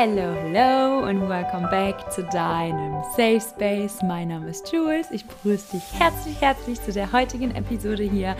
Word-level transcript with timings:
Hello, 0.00 0.32
hello 0.32 1.08
und 1.08 1.28
welcome 1.28 1.66
back 1.70 2.12
zu 2.12 2.22
deinem 2.22 3.02
Safe 3.16 3.40
Space. 3.40 3.98
Mein 4.00 4.28
Name 4.28 4.48
ist 4.48 4.72
Jules. 4.72 5.10
Ich 5.10 5.26
begrüße 5.26 5.72
dich 5.72 5.82
herzlich, 5.98 6.40
herzlich 6.40 6.80
zu 6.80 6.92
der 6.92 7.10
heutigen 7.10 7.52
Episode 7.56 8.04
hier. 8.04 8.36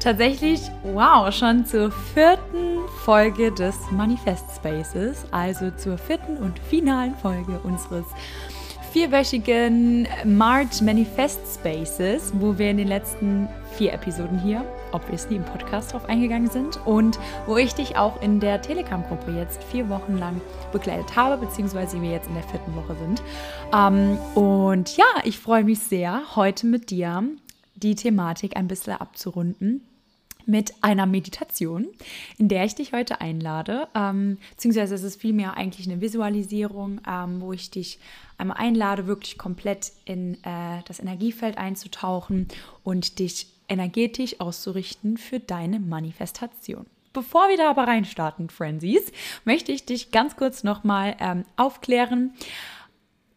Tatsächlich, 0.00 0.62
wow, 0.82 1.30
schon 1.30 1.66
zur 1.66 1.92
vierten 2.14 2.78
Folge 3.04 3.52
des 3.52 3.76
Manifest 3.90 4.46
Spaces, 4.56 5.26
also 5.30 5.70
zur 5.72 5.98
vierten 5.98 6.38
und 6.38 6.58
finalen 6.58 7.14
Folge 7.16 7.60
unseres 7.64 8.06
vierwöchigen 8.92 10.08
March 10.24 10.80
Manifest 10.80 11.40
Spaces, 11.56 12.32
wo 12.36 12.56
wir 12.56 12.70
in 12.70 12.78
den 12.78 12.88
letzten 12.88 13.46
vier 13.76 13.92
Episoden 13.92 14.38
hier, 14.38 14.64
obviously 14.94 15.36
im 15.36 15.44
Podcast 15.44 15.92
drauf 15.92 16.08
eingegangen 16.08 16.48
sind 16.48 16.78
und 16.86 17.18
wo 17.46 17.56
ich 17.56 17.74
dich 17.74 17.96
auch 17.96 18.22
in 18.22 18.40
der 18.40 18.62
Telegram-Gruppe 18.62 19.32
jetzt 19.32 19.62
vier 19.64 19.88
Wochen 19.88 20.16
lang 20.16 20.40
begleitet 20.72 21.16
habe, 21.16 21.44
beziehungsweise 21.44 22.00
wir 22.00 22.10
jetzt 22.10 22.28
in 22.28 22.34
der 22.34 22.44
vierten 22.44 22.74
Woche 22.76 22.96
sind. 22.96 23.22
Ähm, 23.74 24.16
und 24.34 24.96
ja, 24.96 25.04
ich 25.24 25.38
freue 25.38 25.64
mich 25.64 25.80
sehr, 25.80 26.22
heute 26.36 26.66
mit 26.66 26.90
dir 26.90 27.24
die 27.74 27.96
Thematik 27.96 28.56
ein 28.56 28.68
bisschen 28.68 28.94
abzurunden 28.94 29.82
mit 30.46 30.74
einer 30.82 31.06
Meditation, 31.06 31.86
in 32.38 32.48
der 32.48 32.64
ich 32.64 32.74
dich 32.74 32.92
heute 32.92 33.20
einlade. 33.20 33.88
Ähm, 33.94 34.38
beziehungsweise 34.50 34.94
es 34.94 35.02
ist 35.02 35.20
vielmehr 35.20 35.56
eigentlich 35.56 35.88
eine 35.88 36.00
Visualisierung, 36.00 37.00
ähm, 37.08 37.40
wo 37.40 37.52
ich 37.52 37.70
dich 37.70 37.98
einmal 38.36 38.58
einlade, 38.58 39.06
wirklich 39.06 39.38
komplett 39.38 39.92
in 40.04 40.34
äh, 40.44 40.82
das 40.86 41.00
Energiefeld 41.00 41.56
einzutauchen 41.56 42.48
und 42.82 43.18
dich 43.18 43.53
energetisch 43.74 44.40
auszurichten 44.40 45.16
für 45.16 45.40
deine 45.40 45.80
Manifestation. 45.80 46.86
Bevor 47.12 47.48
wir 47.48 47.56
da 47.56 47.70
aber 47.70 47.86
reinstarten, 47.86 48.48
Frenzies, 48.48 49.12
möchte 49.44 49.72
ich 49.72 49.84
dich 49.84 50.10
ganz 50.10 50.36
kurz 50.36 50.64
nochmal 50.64 51.16
ähm, 51.20 51.44
aufklären 51.56 52.32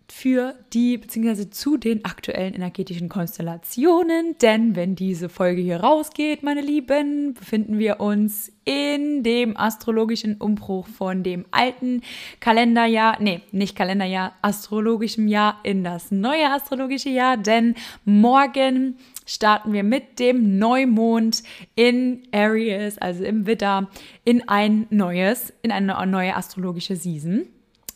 für 0.09 0.55
die 0.73 0.97
bzw. 0.97 1.49
zu 1.49 1.77
den 1.77 2.05
aktuellen 2.05 2.53
energetischen 2.53 3.09
Konstellationen. 3.09 4.35
Denn 4.41 4.75
wenn 4.75 4.95
diese 4.95 5.29
Folge 5.29 5.61
hier 5.61 5.81
rausgeht, 5.81 6.43
meine 6.43 6.61
Lieben, 6.61 7.33
befinden 7.33 7.77
wir 7.77 7.99
uns 7.99 8.51
in 8.63 9.23
dem 9.23 9.57
astrologischen 9.57 10.35
Umbruch 10.35 10.87
von 10.87 11.23
dem 11.23 11.45
alten 11.51 12.01
Kalenderjahr, 12.39 13.17
nee, 13.21 13.41
nicht 13.51 13.75
Kalenderjahr, 13.75 14.33
astrologischem 14.41 15.27
Jahr 15.27 15.59
in 15.63 15.83
das 15.83 16.11
neue 16.11 16.51
astrologische 16.51 17.09
Jahr. 17.09 17.37
Denn 17.37 17.75
morgen 18.05 18.97
starten 19.25 19.73
wir 19.73 19.83
mit 19.83 20.19
dem 20.19 20.57
Neumond 20.57 21.43
in 21.75 22.23
Aries, 22.31 22.97
also 22.97 23.23
im 23.23 23.45
Widder, 23.45 23.89
in 24.23 24.47
ein 24.47 24.87
neues, 24.89 25.53
in 25.61 25.71
eine 25.71 26.05
neue 26.07 26.35
astrologische 26.35 26.95
Season, 26.95 27.47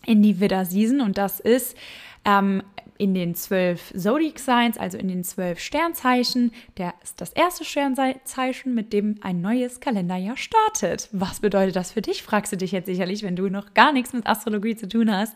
in 0.05 0.21
die 0.21 0.39
Widder-Season. 0.39 1.01
Und 1.01 1.17
das 1.17 1.39
ist 1.39 1.77
ähm, 2.25 2.63
in 3.01 3.15
den 3.15 3.33
zwölf 3.33 3.91
Zodiac 3.97 4.37
Signs, 4.37 4.77
also 4.77 4.95
in 4.95 5.07
den 5.07 5.23
zwölf 5.23 5.59
Sternzeichen. 5.59 6.51
Der 6.77 6.93
ist 7.01 7.19
das 7.19 7.33
erste 7.33 7.65
Sternzeichen, 7.65 8.75
mit 8.75 8.93
dem 8.93 9.15
ein 9.21 9.41
neues 9.41 9.79
Kalenderjahr 9.79 10.37
startet. 10.37 11.09
Was 11.11 11.39
bedeutet 11.39 11.75
das 11.75 11.93
für 11.93 12.03
dich? 12.03 12.21
Fragst 12.21 12.51
du 12.51 12.57
dich 12.57 12.71
jetzt 12.71 12.85
sicherlich, 12.85 13.23
wenn 13.23 13.35
du 13.35 13.49
noch 13.49 13.73
gar 13.73 13.91
nichts 13.91 14.13
mit 14.13 14.27
Astrologie 14.27 14.75
zu 14.75 14.87
tun 14.87 15.11
hast. 15.11 15.35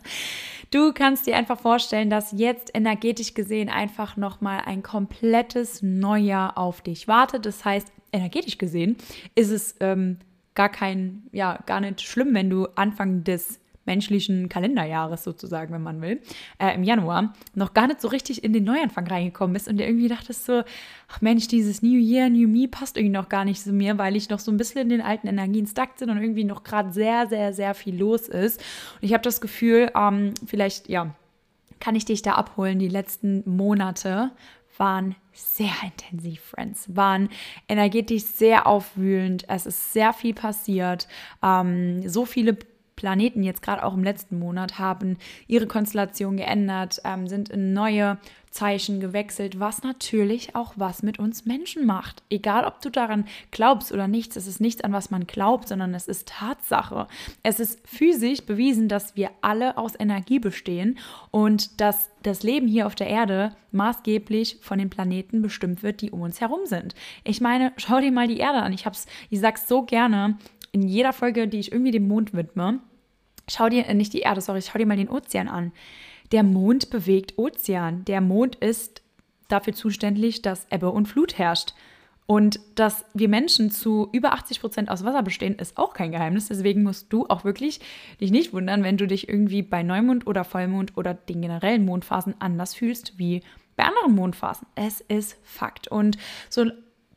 Du 0.69 0.93
kannst 0.93 1.25
dir 1.25 1.37
einfach 1.37 1.59
vorstellen, 1.59 2.11
dass 2.11 2.33
jetzt 2.33 2.69
energetisch 2.75 3.33
gesehen 3.33 3.69
einfach 3.69 4.15
nochmal 4.15 4.61
ein 4.67 4.83
komplettes 4.83 5.81
Neujahr 5.81 6.59
auf 6.59 6.81
dich 6.81 7.07
wartet. 7.07 7.47
Das 7.47 7.65
heißt, 7.65 7.91
energetisch 8.11 8.59
gesehen 8.59 8.95
ist 9.33 9.49
es 9.49 9.75
ähm, 9.79 10.19
gar 10.53 10.69
kein, 10.69 11.23
ja, 11.31 11.57
gar 11.65 11.81
nicht 11.81 12.01
schlimm, 12.01 12.35
wenn 12.35 12.51
du 12.51 12.67
Anfang 12.75 13.23
des 13.23 13.59
menschlichen 13.85 14.49
Kalenderjahres 14.49 15.23
sozusagen, 15.23 15.73
wenn 15.73 15.83
man 15.83 16.01
will, 16.01 16.21
äh, 16.59 16.73
im 16.75 16.83
Januar, 16.83 17.33
noch 17.53 17.73
gar 17.73 17.87
nicht 17.87 18.01
so 18.01 18.07
richtig 18.07 18.43
in 18.43 18.53
den 18.53 18.63
Neuanfang 18.63 19.07
reingekommen 19.07 19.53
bist 19.53 19.67
und 19.67 19.77
dir 19.77 19.87
irgendwie 19.87 20.07
dachtest 20.07 20.45
so, 20.45 20.63
ach 21.07 21.21
Mensch, 21.21 21.47
dieses 21.47 21.81
New 21.81 21.99
Year, 21.99 22.29
New 22.29 22.47
Me 22.47 22.67
passt 22.67 22.97
irgendwie 22.97 23.15
noch 23.15 23.29
gar 23.29 23.45
nicht 23.45 23.61
zu 23.61 23.71
mir, 23.71 23.97
weil 23.97 24.15
ich 24.15 24.29
noch 24.29 24.39
so 24.39 24.51
ein 24.51 24.57
bisschen 24.57 24.81
in 24.81 24.89
den 24.89 25.01
alten 25.01 25.27
Energien 25.27 25.67
stuck 25.67 25.95
bin 25.97 26.09
und 26.09 26.17
irgendwie 26.21 26.43
noch 26.43 26.63
gerade 26.63 26.91
sehr, 26.91 27.27
sehr, 27.27 27.53
sehr 27.53 27.73
viel 27.73 27.97
los 27.97 28.27
ist. 28.27 28.59
Und 28.95 29.03
ich 29.03 29.13
habe 29.13 29.23
das 29.23 29.41
Gefühl, 29.41 29.91
ähm, 29.95 30.33
vielleicht, 30.45 30.89
ja, 30.89 31.13
kann 31.79 31.95
ich 31.95 32.05
dich 32.05 32.21
da 32.21 32.33
abholen, 32.33 32.79
die 32.79 32.87
letzten 32.87 33.43
Monate 33.45 34.31
waren 34.77 35.15
sehr 35.33 35.73
intensiv, 35.83 36.41
Friends, 36.41 36.95
waren 36.95 37.29
energetisch 37.67 38.23
sehr 38.23 38.67
aufwühlend. 38.67 39.45
Es 39.47 39.65
ist 39.65 39.93
sehr 39.93 40.13
viel 40.13 40.33
passiert, 40.33 41.07
ähm, 41.43 42.07
so 42.07 42.25
viele 42.25 42.57
Planeten 42.95 43.43
jetzt 43.43 43.61
gerade 43.61 43.83
auch 43.83 43.93
im 43.93 44.03
letzten 44.03 44.39
Monat 44.39 44.79
haben 44.79 45.17
ihre 45.47 45.67
Konstellation 45.67 46.37
geändert, 46.37 47.01
ähm, 47.03 47.27
sind 47.27 47.49
in 47.49 47.73
neue 47.73 48.17
Zeichen 48.55 49.01
gewechselt, 49.01 49.59
was 49.59 49.83
natürlich 49.83 50.55
auch 50.55 50.75
was 50.77 51.03
mit 51.03 51.19
uns 51.19 51.45
Menschen 51.45 51.85
macht. 51.85 52.23
Egal, 52.29 52.63
ob 52.63 52.79
du 52.79 52.89
daran 52.89 53.25
glaubst 53.51 53.91
oder 53.91 54.07
nicht, 54.07 54.37
es 54.37 54.47
ist 54.47 54.61
nichts, 54.61 54.81
an 54.81 54.93
was 54.93 55.11
man 55.11 55.27
glaubt, 55.27 55.67
sondern 55.67 55.93
es 55.93 56.07
ist 56.07 56.29
Tatsache. 56.29 57.09
Es 57.43 57.59
ist 57.59 57.85
physisch 57.85 58.43
bewiesen, 58.43 58.87
dass 58.87 59.17
wir 59.17 59.31
alle 59.41 59.77
aus 59.77 59.99
Energie 59.99 60.39
bestehen 60.39 60.97
und 61.31 61.81
dass 61.81 62.09
das 62.23 62.43
Leben 62.43 62.67
hier 62.67 62.87
auf 62.87 62.95
der 62.95 63.07
Erde 63.07 63.53
maßgeblich 63.71 64.59
von 64.61 64.79
den 64.79 64.89
Planeten 64.89 65.41
bestimmt 65.41 65.83
wird, 65.83 65.99
die 65.99 66.11
um 66.11 66.21
uns 66.21 66.39
herum 66.39 66.61
sind. 66.63 66.95
Ich 67.25 67.41
meine, 67.41 67.73
schau 67.75 67.99
dir 67.99 68.13
mal 68.13 68.29
die 68.29 68.37
Erde 68.37 68.61
an. 68.61 68.71
Ich 68.71 68.85
hab's, 68.85 69.05
ich 69.29 69.41
sag's 69.41 69.67
so 69.67 69.83
gerne, 69.83 70.37
in 70.75 70.89
jeder 70.89 71.13
Folge, 71.13 71.47
die 71.47 71.59
ich 71.59 71.71
irgendwie 71.71 71.91
dem 71.91 72.09
Mond 72.09 72.33
widme, 72.33 72.79
schau 73.47 73.69
dir, 73.69 73.85
äh, 73.87 73.93
nicht 73.93 74.11
die 74.11 74.19
Erde, 74.19 74.41
sorry, 74.41 74.61
schau 74.61 74.77
dir 74.77 74.85
mal 74.85 74.97
den 74.97 75.07
Ozean 75.07 75.47
an. 75.47 75.71
Der 76.33 76.43
Mond 76.43 76.89
bewegt 76.89 77.37
Ozean. 77.37 78.03
Der 78.03 78.19
Mond 78.19 78.55
ist 78.55 79.01
dafür 79.47 79.73
zuständig, 79.73 80.41
dass 80.41 80.67
Ebbe 80.69 80.89
und 80.89 81.07
Flut 81.07 81.37
herrscht. 81.37 81.73
Und 82.25 82.59
dass 82.73 83.05
wir 83.13 83.29
Menschen 83.29 83.71
zu 83.71 84.09
über 84.11 84.33
80 84.33 84.59
Prozent 84.59 84.89
aus 84.89 85.05
Wasser 85.05 85.23
bestehen, 85.23 85.55
ist 85.55 85.77
auch 85.77 85.93
kein 85.93 86.11
Geheimnis. 86.11 86.49
Deswegen 86.49 86.83
musst 86.83 87.13
du 87.13 87.25
auch 87.27 87.45
wirklich 87.45 87.79
dich 88.19 88.31
nicht 88.31 88.51
wundern, 88.51 88.83
wenn 88.83 88.97
du 88.97 89.07
dich 89.07 89.29
irgendwie 89.29 89.61
bei 89.61 89.81
Neumond 89.81 90.27
oder 90.27 90.43
Vollmond 90.43 90.97
oder 90.97 91.13
den 91.13 91.41
generellen 91.41 91.85
Mondphasen 91.85 92.35
anders 92.39 92.75
fühlst 92.75 93.17
wie 93.17 93.43
bei 93.77 93.85
anderen 93.85 94.13
Mondphasen. 94.13 94.67
Es 94.75 94.99
ist 94.99 95.37
Fakt. 95.43 95.87
Und 95.87 96.17
so 96.49 96.65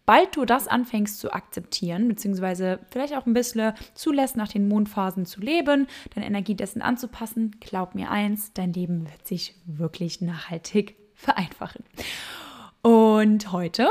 Sobald 0.08 0.36
du 0.38 0.46
das 0.46 0.68
anfängst 0.68 1.20
zu 1.20 1.34
akzeptieren, 1.34 2.08
beziehungsweise 2.08 2.78
vielleicht 2.88 3.14
auch 3.14 3.26
ein 3.26 3.34
bisschen 3.34 3.74
zulässt, 3.92 4.38
nach 4.38 4.48
den 4.48 4.66
Mondphasen 4.66 5.26
zu 5.26 5.42
leben, 5.42 5.86
deine 6.14 6.26
Energie 6.26 6.54
dessen 6.54 6.80
anzupassen, 6.80 7.56
glaub 7.60 7.94
mir 7.94 8.10
eins, 8.10 8.54
dein 8.54 8.72
Leben 8.72 9.04
wird 9.04 9.28
sich 9.28 9.54
wirklich 9.66 10.22
nachhaltig 10.22 10.94
vereinfachen. 11.14 11.84
Und 12.80 13.52
heute 13.52 13.90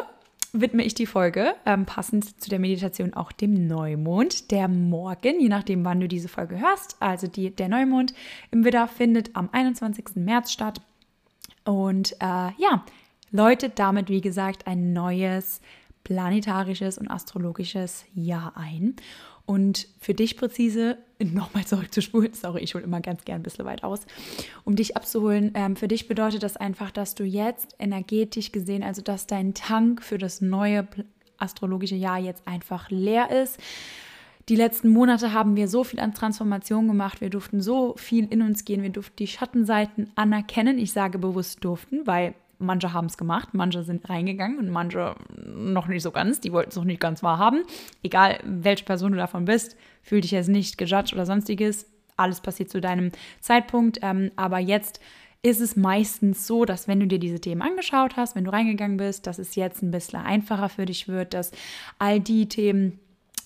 widme 0.53 0.83
ich 0.83 0.95
die 0.95 1.05
Folge 1.05 1.53
ähm, 1.67 1.85
passend 1.85 2.41
zu 2.41 2.49
der 2.49 2.57
Meditation 2.57 3.13
auch 3.13 3.31
dem 3.31 3.67
Neumond, 3.67 4.49
der 4.49 4.67
morgen, 4.67 5.39
je 5.39 5.49
nachdem, 5.49 5.85
wann 5.85 5.99
du 5.99 6.07
diese 6.07 6.29
Folge 6.29 6.59
hörst, 6.59 6.97
also 6.99 7.28
die, 7.28 7.55
der 7.55 7.69
Neumond 7.69 8.16
im 8.49 8.66
Widder 8.66 8.88
findet 8.88 9.35
am 9.35 9.49
21. 9.51 10.16
März 10.16 10.51
statt. 10.51 10.81
Und 11.63 12.13
äh, 12.13 12.49
ja, 12.57 12.84
läutet 13.29 13.78
damit, 13.78 14.09
wie 14.09 14.22
gesagt, 14.22 14.66
ein 14.66 14.94
neues 14.94 15.61
planetarisches 16.07 16.97
und 16.97 17.09
astrologisches 17.09 18.06
Jahr 18.16 18.56
ein. 18.56 18.95
Und 19.45 19.90
für 20.00 20.13
dich 20.13 20.38
präzise, 20.38 20.97
nochmal 21.19 21.66
zurückzuspulen, 21.66 22.34
sorry, 22.34 22.62
ich 22.62 22.75
hole 22.75 22.84
immer 22.85 23.01
ganz 23.01 23.25
gern 23.25 23.41
ein 23.41 23.44
bisschen 23.44 23.66
weit 23.66 23.84
aus, 23.84 24.06
um 24.63 24.78
dich 24.78 24.96
abzuholen, 24.96 25.51
ähm, 25.53 25.75
für 25.75 25.90
dich 25.90 26.07
bedeutet 26.07 26.44
das 26.44 26.56
einfach, 26.56 26.91
dass 26.91 27.13
du 27.13 27.25
jetzt 27.25 27.75
energetisch 27.78 28.53
gesehen, 28.53 28.84
also 28.84 29.01
dass 29.01 29.28
dein 29.28 29.53
Tank 29.53 30.01
für 30.01 30.17
das 30.17 30.40
neue 30.40 30.88
astrologische 31.38 31.96
Jahr 31.96 32.20
jetzt 32.20 32.47
einfach 32.47 32.90
leer 32.90 33.29
ist. 33.29 33.59
Die 34.47 34.55
letzten 34.55 34.87
Monate 34.87 35.34
haben 35.34 35.58
wir 35.58 35.67
so 35.67 35.84
viel 35.84 35.99
an 35.99 36.14
Transformation 36.14 36.87
gemacht, 36.87 37.20
wir 37.20 37.29
durften 37.29 37.59
so 37.59 37.96
viel 37.97 38.28
in 38.32 38.41
uns 38.41 38.64
gehen, 38.64 38.82
wir 38.82 38.91
durften 38.91 39.17
die 39.17 39.28
Schattenseiten 39.28 40.09
anerkennen. 40.16 40.78
Ich 40.78 40.93
sage 40.93 41.20
bewusst 41.20 41.66
durften, 41.66 42.08
weil 42.08 42.34
Manche 42.59 42.94
haben 42.94 43.08
es 43.08 43.18
gemacht, 43.18 43.50
manche 43.54 43.84
sind 43.84 44.09
reingegangen 44.09 44.58
und 44.58 44.70
manche 44.70 45.16
noch 45.46 45.88
nicht 45.88 46.02
so 46.02 46.12
ganz. 46.12 46.40
Die 46.42 46.52
wollten 46.52 46.70
es 46.70 46.76
noch 46.76 46.84
nicht 46.84 47.00
ganz 47.00 47.22
wahrhaben. 47.22 47.64
Egal, 48.04 48.40
welche 48.44 48.86
Person 48.86 49.12
du 49.12 49.18
davon 49.18 49.46
bist, 49.46 49.76
fühl 50.02 50.22
dich 50.22 50.32
jetzt 50.32 50.50
nicht 50.50 50.78
gejudged 50.78 51.14
oder 51.14 51.26
sonstiges. 51.26 51.86
Alles 52.16 52.42
passiert 52.42 52.72
zu 52.72 52.82
deinem 52.82 53.12
Zeitpunkt. 53.42 54.00
Ähm, 54.02 54.32
aber 54.36 54.58
jetzt 54.58 55.00
ist 55.44 55.62
es 55.62 55.76
meistens 55.76 56.48
so, 56.48 56.66
dass 56.66 56.88
wenn 56.88 57.00
du 57.00 57.08
dir 57.08 57.20
diese 57.20 57.40
Themen 57.40 57.62
angeschaut 57.62 58.18
hast, 58.18 58.36
wenn 58.36 58.44
du 58.44 58.52
reingegangen 58.52 58.98
bist, 58.98 59.28
dass 59.28 59.40
es 59.40 59.56
jetzt 59.56 59.82
ein 59.82 59.92
bisschen 59.92 60.20
einfacher 60.20 60.70
für 60.70 60.86
dich 60.86 61.08
wird, 61.08 61.34
dass 61.34 61.52
all 62.00 62.20
die 62.20 62.50
Themen, 62.50 63.00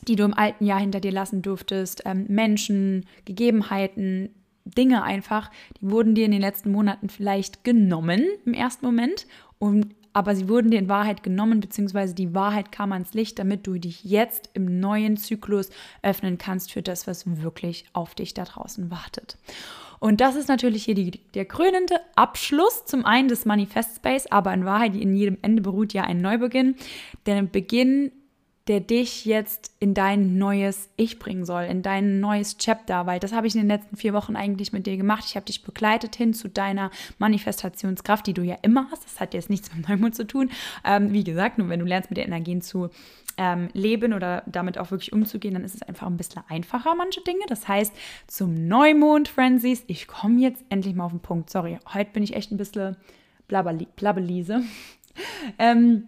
die 0.08 0.16
du 0.16 0.24
im 0.24 0.34
alten 0.34 0.66
Jahr 0.66 0.80
hinter 0.80 1.00
dir 1.00 1.12
lassen 1.12 1.42
durftest, 1.42 2.04
ähm, 2.06 2.26
Menschen, 2.30 3.06
Gegebenheiten, 3.26 4.30
Dinge 4.66 5.04
einfach, 5.04 5.50
die 5.80 5.90
wurden 5.90 6.16
dir 6.16 6.26
in 6.26 6.32
den 6.32 6.42
letzten 6.42 6.72
Monaten 6.72 7.10
vielleicht 7.10 7.64
genommen 7.64 8.26
im 8.46 8.54
ersten 8.54 8.86
Moment 8.86 9.28
und 9.60 9.96
aber 10.14 10.36
sie 10.36 10.50
wurden 10.50 10.72
dir 10.72 10.80
in 10.80 10.90
Wahrheit 10.90 11.24
genommen, 11.24 11.62
beziehungsweise 11.62 12.14
die 12.14 12.34
Wahrheit 12.36 12.72
kam 12.72 12.92
ans 12.92 13.14
Licht, 13.14 13.40
damit 13.40 13.66
du 13.66 13.78
dich 13.78 14.04
jetzt 14.04 14.50
im 14.54 14.80
neuen 14.80 15.16
Zyklus 15.16 15.70
öffnen 16.02 16.38
kannst 16.38 16.74
für 16.74 16.82
das, 16.82 17.08
was 17.08 17.42
wirklich 17.42 17.86
auf 17.94 18.14
dich 18.14 18.34
da 18.34 18.44
draußen 18.44 18.92
wartet. 18.92 19.38
Und 20.00 20.20
das 20.20 20.36
ist 20.36 20.50
natürlich 20.50 20.84
hier 20.84 20.96
die, 20.96 21.12
der 21.36 21.46
krönende 21.46 21.96
Abschluss 22.16 22.86
zum 22.86 23.06
einen 23.06 23.28
des 23.28 23.46
Manifest 23.46 23.98
Space, 23.98 24.26
aber 24.28 24.54
in 24.54 24.66
Wahrheit 24.66 24.96
in 24.96 25.16
jedem 25.16 25.38
Ende 25.44 25.62
beruht 25.62 25.94
ja 25.94 26.04
ein 26.04 26.22
Neubeginn. 26.22 26.76
Der 27.28 27.44
Beginn 27.44 28.12
der 28.68 28.80
dich 28.80 29.26
jetzt 29.26 29.72
in 29.80 29.94
dein 29.94 30.38
neues 30.38 30.90
Ich 30.96 31.18
bringen 31.18 31.46
soll, 31.46 31.64
in 31.64 31.82
dein 31.82 32.20
neues 32.20 32.58
Chapter, 32.58 33.08
weil 33.08 33.20
das 33.20 33.34
habe 33.34 33.48
ich 33.48 33.56
in 33.56 33.62
den 33.62 33.68
letzten 33.68 33.96
vier 33.96 34.14
Wochen 34.14 34.36
eigentlich 34.36 34.72
mit 34.72 34.86
dir 34.86 34.98
gemacht. 34.98 35.24
Ich 35.28 35.36
habe 35.36 35.46
dich 35.46 35.64
begleitet 35.64 36.16
hin 36.16 36.34
zu 36.34 36.48
deiner 36.48 36.92
Manifestationskraft, 37.18 38.28
die 38.28 38.34
du 38.34 38.44
ja 38.44 38.58
immer 38.62 38.88
hast. 38.92 39.04
Das 39.04 39.20
hat 39.20 39.34
jetzt 39.34 39.50
nichts 39.50 39.74
mit 39.76 39.90
Neumond 39.90 40.16
zu 40.16 40.28
tun. 40.28 40.52
Ähm, 40.86 41.12
wie 41.12 41.24
gesagt, 41.24 41.58
nur 41.58 41.70
wenn 41.70 41.80
du 41.80 41.86
lernst, 41.86 42.12
mit 42.12 42.18
den 42.18 42.28
Energien 42.28 42.62
zu 42.62 42.90
ähm, 43.38 43.70
leben 43.74 44.14
oder 44.14 44.44
damit 44.46 44.78
auch 44.78 44.92
wirklich 44.92 45.14
umzugehen, 45.14 45.56
dann 45.56 45.64
ist 45.64 45.76
es 45.76 45.82
einfach 45.82 46.08
ein 46.08 46.18
bisschen 46.18 46.44
einfacher, 46.48 46.94
manche 46.96 47.22
Dinge. 47.22 47.46
Das 47.48 47.68
heißt, 47.68 47.94
zum 48.28 48.68
Neumond, 48.68 49.28
Frenzies, 49.28 49.84
ich 49.88 50.08
komme 50.08 50.40
jetzt 50.40 50.64
endlich 50.70 50.94
mal 50.94 51.06
auf 51.06 51.12
den 51.12 51.22
Punkt. 51.22 51.50
Sorry, 51.50 51.80
heute 51.94 52.12
bin 52.12 52.24
ich 52.24 52.36
echt 52.36 52.52
ein 52.52 52.58
bisschen 52.58 52.98
blabbeliese. 53.48 54.62
ähm, 55.60 56.08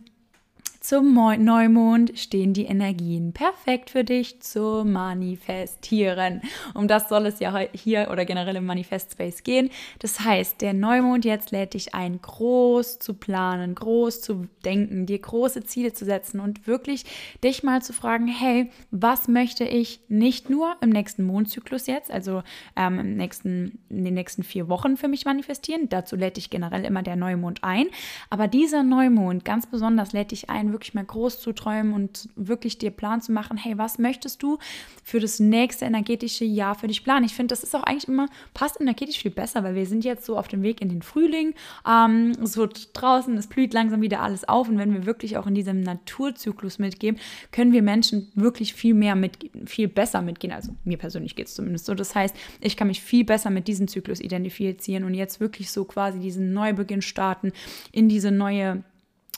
zum 0.84 1.14
Neumond 1.14 2.20
stehen 2.20 2.52
die 2.52 2.66
Energien 2.66 3.32
perfekt 3.32 3.90
für 3.90 4.04
dich 4.04 4.42
zu 4.42 4.84
manifestieren. 4.86 6.42
Um 6.74 6.90
das 6.90 7.08
soll 7.08 7.26
es 7.26 7.40
ja 7.40 7.58
hier 7.72 8.10
oder 8.12 8.26
generell 8.26 8.58
im 8.58 8.66
Manifest 8.66 9.14
Space 9.14 9.44
gehen. 9.44 9.70
Das 10.00 10.20
heißt, 10.20 10.60
der 10.60 10.74
Neumond 10.74 11.24
jetzt 11.24 11.52
lädt 11.52 11.74
dich 11.74 11.96
ein, 11.96 12.22
groß 12.22 13.00
zu 13.00 13.14
planen, 13.14 13.76
groß 13.76 14.20
zu 14.20 14.50
denken, 14.66 15.06
dir 15.06 15.20
große 15.20 15.64
Ziele 15.64 15.94
zu 15.94 16.04
setzen 16.04 16.42
und 16.42 16.68
wirklich 16.68 17.06
dich 17.46 17.64
mal 17.64 17.82
zu 17.82 17.94
fragen, 17.94 18.28
hey, 18.28 18.70
was 18.92 19.30
möchte 19.30 19.64
ich 19.64 20.02
nicht 20.10 20.50
nur 20.50 20.76
im 20.82 20.90
nächsten 20.90 21.24
Mondzyklus 21.24 21.88
jetzt, 21.88 22.12
also 22.12 22.44
ähm, 22.76 23.00
im 23.00 23.16
nächsten, 23.16 23.80
in 23.88 24.04
den 24.04 24.16
nächsten 24.16 24.44
vier 24.44 24.68
Wochen 24.68 24.98
für 24.98 25.08
mich 25.08 25.24
manifestieren. 25.24 25.88
Dazu 25.88 26.18
lädt 26.18 26.36
dich 26.36 26.50
generell 26.50 26.84
immer 26.84 27.04
der 27.04 27.16
Neumond 27.16 27.64
ein. 27.64 27.86
Aber 28.30 28.50
dieser 28.50 28.84
Neumond 28.84 29.46
ganz 29.46 29.66
besonders 29.66 30.12
lädt 30.12 30.32
dich 30.32 30.50
ein, 30.50 30.73
wirklich 30.74 30.94
mal 30.94 31.06
groß 31.06 31.40
zu 31.40 31.54
träumen 31.54 31.94
und 31.94 32.28
wirklich 32.36 32.78
dir 32.78 32.92
Plan 32.92 33.22
zu 33.22 33.32
machen, 33.32 33.56
hey, 33.56 33.78
was 33.78 33.98
möchtest 33.98 34.44
du 34.44 34.58
für 35.04 35.22
das 35.22 35.40
nächste 35.40 35.86
energetische 35.86 36.44
Jahr 36.44 36.76
für 36.76 36.88
dich 36.88 37.04
planen? 37.04 37.26
Ich 37.26 37.34
finde, 37.34 37.54
das 37.54 37.64
ist 37.64 37.74
auch 37.76 37.84
eigentlich 37.84 38.10
immer, 38.10 38.28
passt 38.54 38.82
energetisch 38.82 39.20
viel 39.20 39.32
besser, 39.32 39.64
weil 39.64 39.76
wir 39.76 39.86
sind 39.86 40.04
jetzt 40.04 40.26
so 40.26 40.38
auf 40.38 40.50
dem 40.50 40.64
Weg 40.64 40.82
in 40.82 40.90
den 40.90 41.02
Frühling, 41.02 41.54
ähm, 41.88 42.34
es 42.44 42.58
wird 42.58 42.90
draußen, 42.94 43.38
es 43.38 43.48
blüht 43.48 43.74
langsam 43.74 44.02
wieder 44.02 44.22
alles 44.22 44.48
auf 44.48 44.68
und 44.68 44.78
wenn 44.78 44.94
wir 44.94 45.06
wirklich 45.06 45.38
auch 45.38 45.48
in 45.48 45.56
diesem 45.56 45.80
Naturzyklus 45.82 46.80
mitgehen, 46.80 47.18
können 47.52 47.72
wir 47.72 47.82
Menschen 47.82 48.32
wirklich 48.36 48.74
viel 48.74 48.94
mehr 48.94 49.16
mit, 49.16 49.50
viel 49.66 49.88
besser 49.88 50.22
mitgehen. 50.22 50.52
Also 50.52 50.76
mir 50.84 50.98
persönlich 50.98 51.36
geht 51.36 51.48
es 51.48 51.56
zumindest 51.56 51.86
so. 51.86 51.94
Das 51.94 52.16
heißt, 52.16 52.36
ich 52.60 52.76
kann 52.76 52.88
mich 52.88 53.02
viel 53.02 53.24
besser 53.24 53.50
mit 53.50 53.68
diesem 53.68 53.88
Zyklus 53.88 54.20
identifizieren 54.20 55.04
und 55.04 55.14
jetzt 55.14 55.40
wirklich 55.40 55.72
so 55.72 55.86
quasi 55.86 56.20
diesen 56.20 56.54
Neubeginn 56.54 57.02
starten, 57.02 57.52
in 57.92 58.10
diese 58.10 58.32
neue 58.32 58.84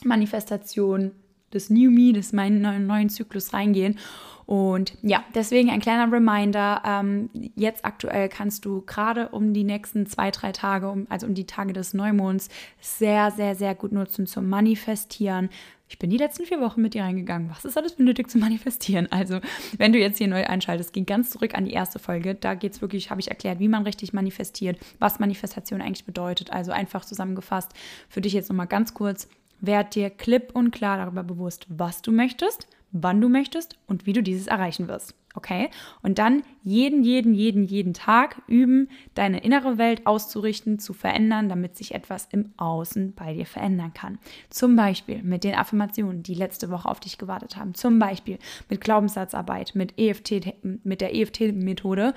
Manifestation 0.04 1.12
des 1.56 1.70
New 1.70 1.90
Me, 1.90 2.12
des 2.12 2.32
meinen 2.32 2.60
neuen, 2.60 2.86
neuen 2.86 3.08
Zyklus 3.08 3.52
reingehen. 3.52 3.98
Und 4.46 4.96
ja, 5.02 5.24
deswegen 5.34 5.70
ein 5.70 5.80
kleiner 5.80 6.10
Reminder. 6.10 6.80
Ähm, 6.86 7.30
jetzt 7.56 7.84
aktuell 7.84 8.28
kannst 8.28 8.64
du 8.64 8.82
gerade 8.82 9.30
um 9.30 9.52
die 9.52 9.64
nächsten 9.64 10.06
zwei, 10.06 10.30
drei 10.30 10.52
Tage, 10.52 10.88
um, 10.88 11.06
also 11.10 11.26
um 11.26 11.34
die 11.34 11.46
Tage 11.46 11.72
des 11.72 11.94
Neumonds, 11.94 12.48
sehr, 12.80 13.32
sehr, 13.32 13.56
sehr 13.56 13.74
gut 13.74 13.90
nutzen 13.90 14.26
zum 14.26 14.48
Manifestieren. 14.48 15.50
Ich 15.88 15.98
bin 15.98 16.10
die 16.10 16.16
letzten 16.16 16.44
vier 16.44 16.60
Wochen 16.60 16.80
mit 16.80 16.94
dir 16.94 17.02
reingegangen. 17.02 17.50
Was 17.50 17.64
ist 17.64 17.76
alles 17.76 17.94
benötigt 17.94 18.30
zu 18.30 18.38
manifestieren? 18.38 19.10
Also, 19.10 19.40
wenn 19.78 19.92
du 19.92 19.98
jetzt 19.98 20.18
hier 20.18 20.28
neu 20.28 20.44
einschaltest, 20.44 20.92
geh 20.92 21.02
ganz 21.02 21.30
zurück 21.30 21.54
an 21.54 21.64
die 21.64 21.72
erste 21.72 21.98
Folge. 21.98 22.34
Da 22.34 22.54
geht 22.54 22.72
es 22.72 22.80
wirklich, 22.80 23.10
habe 23.10 23.20
ich 23.20 23.28
erklärt, 23.28 23.58
wie 23.58 23.68
man 23.68 23.82
richtig 23.82 24.12
manifestiert, 24.12 24.78
was 24.98 25.18
Manifestation 25.18 25.80
eigentlich 25.80 26.04
bedeutet. 26.04 26.52
Also 26.52 26.72
einfach 26.72 27.04
zusammengefasst 27.04 27.72
für 28.08 28.20
dich 28.20 28.32
jetzt 28.32 28.48
nochmal 28.48 28.66
ganz 28.66 28.94
kurz. 28.94 29.28
Werd 29.60 29.94
dir 29.94 30.10
klipp 30.10 30.54
und 30.54 30.70
klar 30.70 30.98
darüber 30.98 31.22
bewusst, 31.22 31.66
was 31.68 32.02
du 32.02 32.12
möchtest, 32.12 32.68
wann 32.92 33.20
du 33.20 33.28
möchtest 33.28 33.78
und 33.86 34.06
wie 34.06 34.12
du 34.12 34.22
dieses 34.22 34.46
erreichen 34.46 34.88
wirst. 34.88 35.14
Okay? 35.36 35.68
Und 36.02 36.18
dann 36.18 36.42
jeden, 36.62 37.04
jeden, 37.04 37.34
jeden, 37.34 37.66
jeden 37.66 37.92
Tag 37.92 38.40
üben, 38.48 38.88
deine 39.14 39.44
innere 39.44 39.76
Welt 39.76 40.06
auszurichten, 40.06 40.78
zu 40.78 40.94
verändern, 40.94 41.50
damit 41.50 41.76
sich 41.76 41.94
etwas 41.94 42.26
im 42.32 42.52
Außen 42.56 43.14
bei 43.14 43.34
dir 43.34 43.44
verändern 43.44 43.92
kann. 43.92 44.18
Zum 44.48 44.76
Beispiel 44.76 45.22
mit 45.22 45.44
den 45.44 45.54
Affirmationen, 45.54 46.22
die 46.22 46.34
letzte 46.34 46.70
Woche 46.70 46.88
auf 46.88 47.00
dich 47.00 47.18
gewartet 47.18 47.56
haben. 47.56 47.74
Zum 47.74 47.98
Beispiel 47.98 48.38
mit 48.70 48.80
Glaubenssatzarbeit, 48.80 49.74
mit 49.74 49.98
EFT, 49.98 50.54
mit 50.62 51.02
der 51.02 51.14
EFT-Methode, 51.14 52.14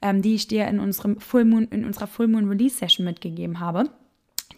ähm, 0.00 0.22
die 0.22 0.36
ich 0.36 0.46
dir 0.46 0.68
in, 0.68 0.78
unserem 0.78 1.18
Full 1.18 1.44
Moon, 1.44 1.64
in 1.64 1.84
unserer 1.84 2.06
Full 2.06 2.28
Moon 2.28 2.48
Release 2.48 2.76
Session 2.76 3.04
mitgegeben 3.04 3.58
habe 3.58 3.90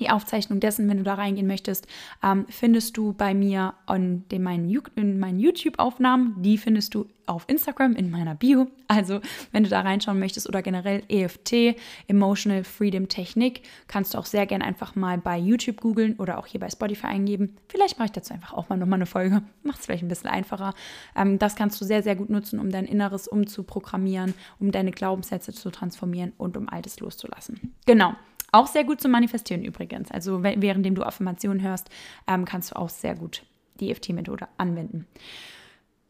die 0.00 0.10
Aufzeichnung 0.10 0.60
dessen, 0.60 0.88
wenn 0.88 0.98
du 0.98 1.02
da 1.02 1.14
reingehen 1.14 1.46
möchtest, 1.46 1.86
ähm, 2.22 2.46
findest 2.48 2.96
du 2.96 3.12
bei 3.12 3.34
mir 3.34 3.74
on 3.86 4.24
den, 4.30 4.42
meinen, 4.42 4.70
in 4.96 5.18
meinen 5.18 5.38
YouTube-Aufnahmen. 5.38 6.36
Die 6.42 6.58
findest 6.58 6.94
du 6.94 7.06
auf 7.26 7.44
Instagram 7.48 7.94
in 7.94 8.10
meiner 8.10 8.34
Bio. 8.34 8.68
Also, 8.88 9.20
wenn 9.52 9.64
du 9.64 9.70
da 9.70 9.80
reinschauen 9.80 10.18
möchtest 10.18 10.48
oder 10.48 10.62
generell 10.62 11.02
EFT, 11.08 11.76
Emotional 12.08 12.64
Freedom 12.64 13.08
Technik, 13.08 13.62
kannst 13.86 14.14
du 14.14 14.18
auch 14.18 14.26
sehr 14.26 14.46
gerne 14.46 14.64
einfach 14.64 14.94
mal 14.96 15.18
bei 15.18 15.38
YouTube 15.38 15.80
googeln 15.80 16.16
oder 16.16 16.38
auch 16.38 16.46
hier 16.46 16.60
bei 16.60 16.68
Spotify 16.68 17.06
eingeben. 17.06 17.56
Vielleicht 17.68 17.98
mache 17.98 18.06
ich 18.06 18.12
dazu 18.12 18.34
einfach 18.34 18.52
auch 18.52 18.68
mal 18.68 18.76
nochmal 18.76 18.98
eine 18.98 19.06
Folge. 19.06 19.42
Macht 19.62 19.80
es 19.80 19.86
vielleicht 19.86 20.02
ein 20.02 20.08
bisschen 20.08 20.30
einfacher. 20.30 20.74
Ähm, 21.16 21.38
das 21.38 21.56
kannst 21.56 21.80
du 21.80 21.84
sehr, 21.84 22.02
sehr 22.02 22.16
gut 22.16 22.30
nutzen, 22.30 22.58
um 22.58 22.70
dein 22.70 22.86
Inneres 22.86 23.28
umzuprogrammieren, 23.28 24.34
um 24.58 24.72
deine 24.72 24.90
Glaubenssätze 24.90 25.52
zu 25.52 25.70
transformieren 25.70 26.32
und 26.38 26.56
um 26.56 26.68
Altes 26.68 27.00
loszulassen. 27.00 27.74
Genau. 27.86 28.14
Auch 28.52 28.66
sehr 28.66 28.84
gut 28.84 29.00
zu 29.00 29.08
manifestieren 29.08 29.64
übrigens. 29.64 30.10
Also 30.10 30.42
währenddem 30.42 30.94
du 30.94 31.02
Affirmationen 31.02 31.62
hörst, 31.62 31.88
ähm, 32.28 32.44
kannst 32.44 32.70
du 32.70 32.76
auch 32.76 32.90
sehr 32.90 33.14
gut 33.14 33.42
die 33.80 33.90
EFT-Methode 33.90 34.46
anwenden. 34.58 35.06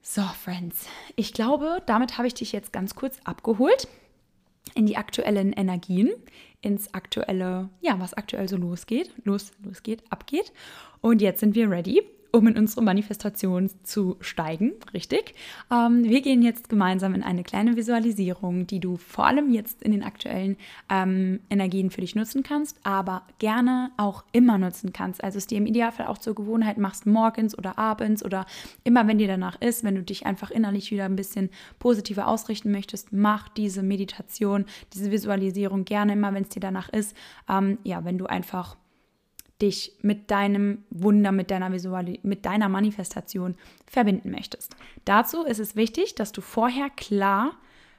So, 0.02 0.22
Friends, 0.22 0.88
ich 1.14 1.32
glaube, 1.32 1.80
damit 1.86 2.18
habe 2.18 2.26
ich 2.26 2.34
dich 2.34 2.50
jetzt 2.50 2.72
ganz 2.72 2.96
kurz 2.96 3.20
abgeholt 3.24 3.86
in 4.74 4.86
die 4.86 4.96
aktuellen 4.96 5.52
Energien, 5.52 6.10
ins 6.60 6.92
aktuelle, 6.92 7.68
ja, 7.80 7.98
was 8.00 8.14
aktuell 8.14 8.48
so 8.48 8.56
losgeht, 8.56 9.12
los, 9.24 9.52
losgeht, 9.62 10.02
abgeht. 10.10 10.52
Und 11.00 11.22
jetzt 11.22 11.40
sind 11.40 11.54
wir 11.54 11.70
ready 11.70 12.02
um 12.32 12.46
in 12.46 12.56
unsere 12.56 12.82
Manifestation 12.82 13.70
zu 13.82 14.16
steigen, 14.20 14.72
richtig? 14.94 15.34
Ähm, 15.70 16.04
wir 16.04 16.22
gehen 16.22 16.42
jetzt 16.42 16.70
gemeinsam 16.70 17.14
in 17.14 17.22
eine 17.22 17.42
kleine 17.42 17.76
Visualisierung, 17.76 18.66
die 18.66 18.80
du 18.80 18.96
vor 18.96 19.26
allem 19.26 19.52
jetzt 19.52 19.82
in 19.82 19.92
den 19.92 20.02
aktuellen 20.02 20.56
ähm, 20.88 21.40
Energien 21.50 21.90
für 21.90 22.00
dich 22.00 22.14
nutzen 22.14 22.42
kannst, 22.42 22.78
aber 22.84 23.22
gerne 23.38 23.90
auch 23.98 24.24
immer 24.32 24.56
nutzen 24.56 24.92
kannst. 24.94 25.22
Also 25.22 25.36
es 25.36 25.46
dir 25.46 25.58
im 25.58 25.66
Idealfall 25.66 26.06
auch 26.06 26.18
zur 26.18 26.34
Gewohnheit 26.34 26.78
machst, 26.78 27.06
morgens 27.06 27.56
oder 27.56 27.78
abends 27.78 28.24
oder 28.24 28.46
immer, 28.82 29.06
wenn 29.06 29.18
dir 29.18 29.28
danach 29.28 29.60
ist, 29.60 29.84
wenn 29.84 29.94
du 29.94 30.02
dich 30.02 30.24
einfach 30.24 30.50
innerlich 30.50 30.90
wieder 30.90 31.04
ein 31.04 31.16
bisschen 31.16 31.50
positiver 31.78 32.28
ausrichten 32.28 32.72
möchtest, 32.72 33.12
mach 33.12 33.50
diese 33.50 33.82
Meditation, 33.82 34.64
diese 34.94 35.10
Visualisierung 35.10 35.84
gerne 35.84 36.14
immer, 36.14 36.32
wenn 36.32 36.44
es 36.44 36.48
dir 36.48 36.60
danach 36.60 36.88
ist. 36.88 37.14
Ähm, 37.48 37.78
ja, 37.84 38.04
wenn 38.06 38.16
du 38.16 38.26
einfach 38.26 38.76
dich 39.62 39.92
mit 40.02 40.30
deinem 40.30 40.84
Wunder, 40.90 41.32
mit 41.32 41.50
deiner 41.50 41.72
Visual 41.72 42.18
mit 42.22 42.44
deiner 42.44 42.68
Manifestation 42.68 43.54
verbinden 43.86 44.30
möchtest. 44.30 44.76
Dazu 45.04 45.44
ist 45.44 45.60
es 45.60 45.76
wichtig, 45.76 46.14
dass 46.14 46.32
du 46.32 46.40
vorher 46.40 46.90
klar 46.90 47.52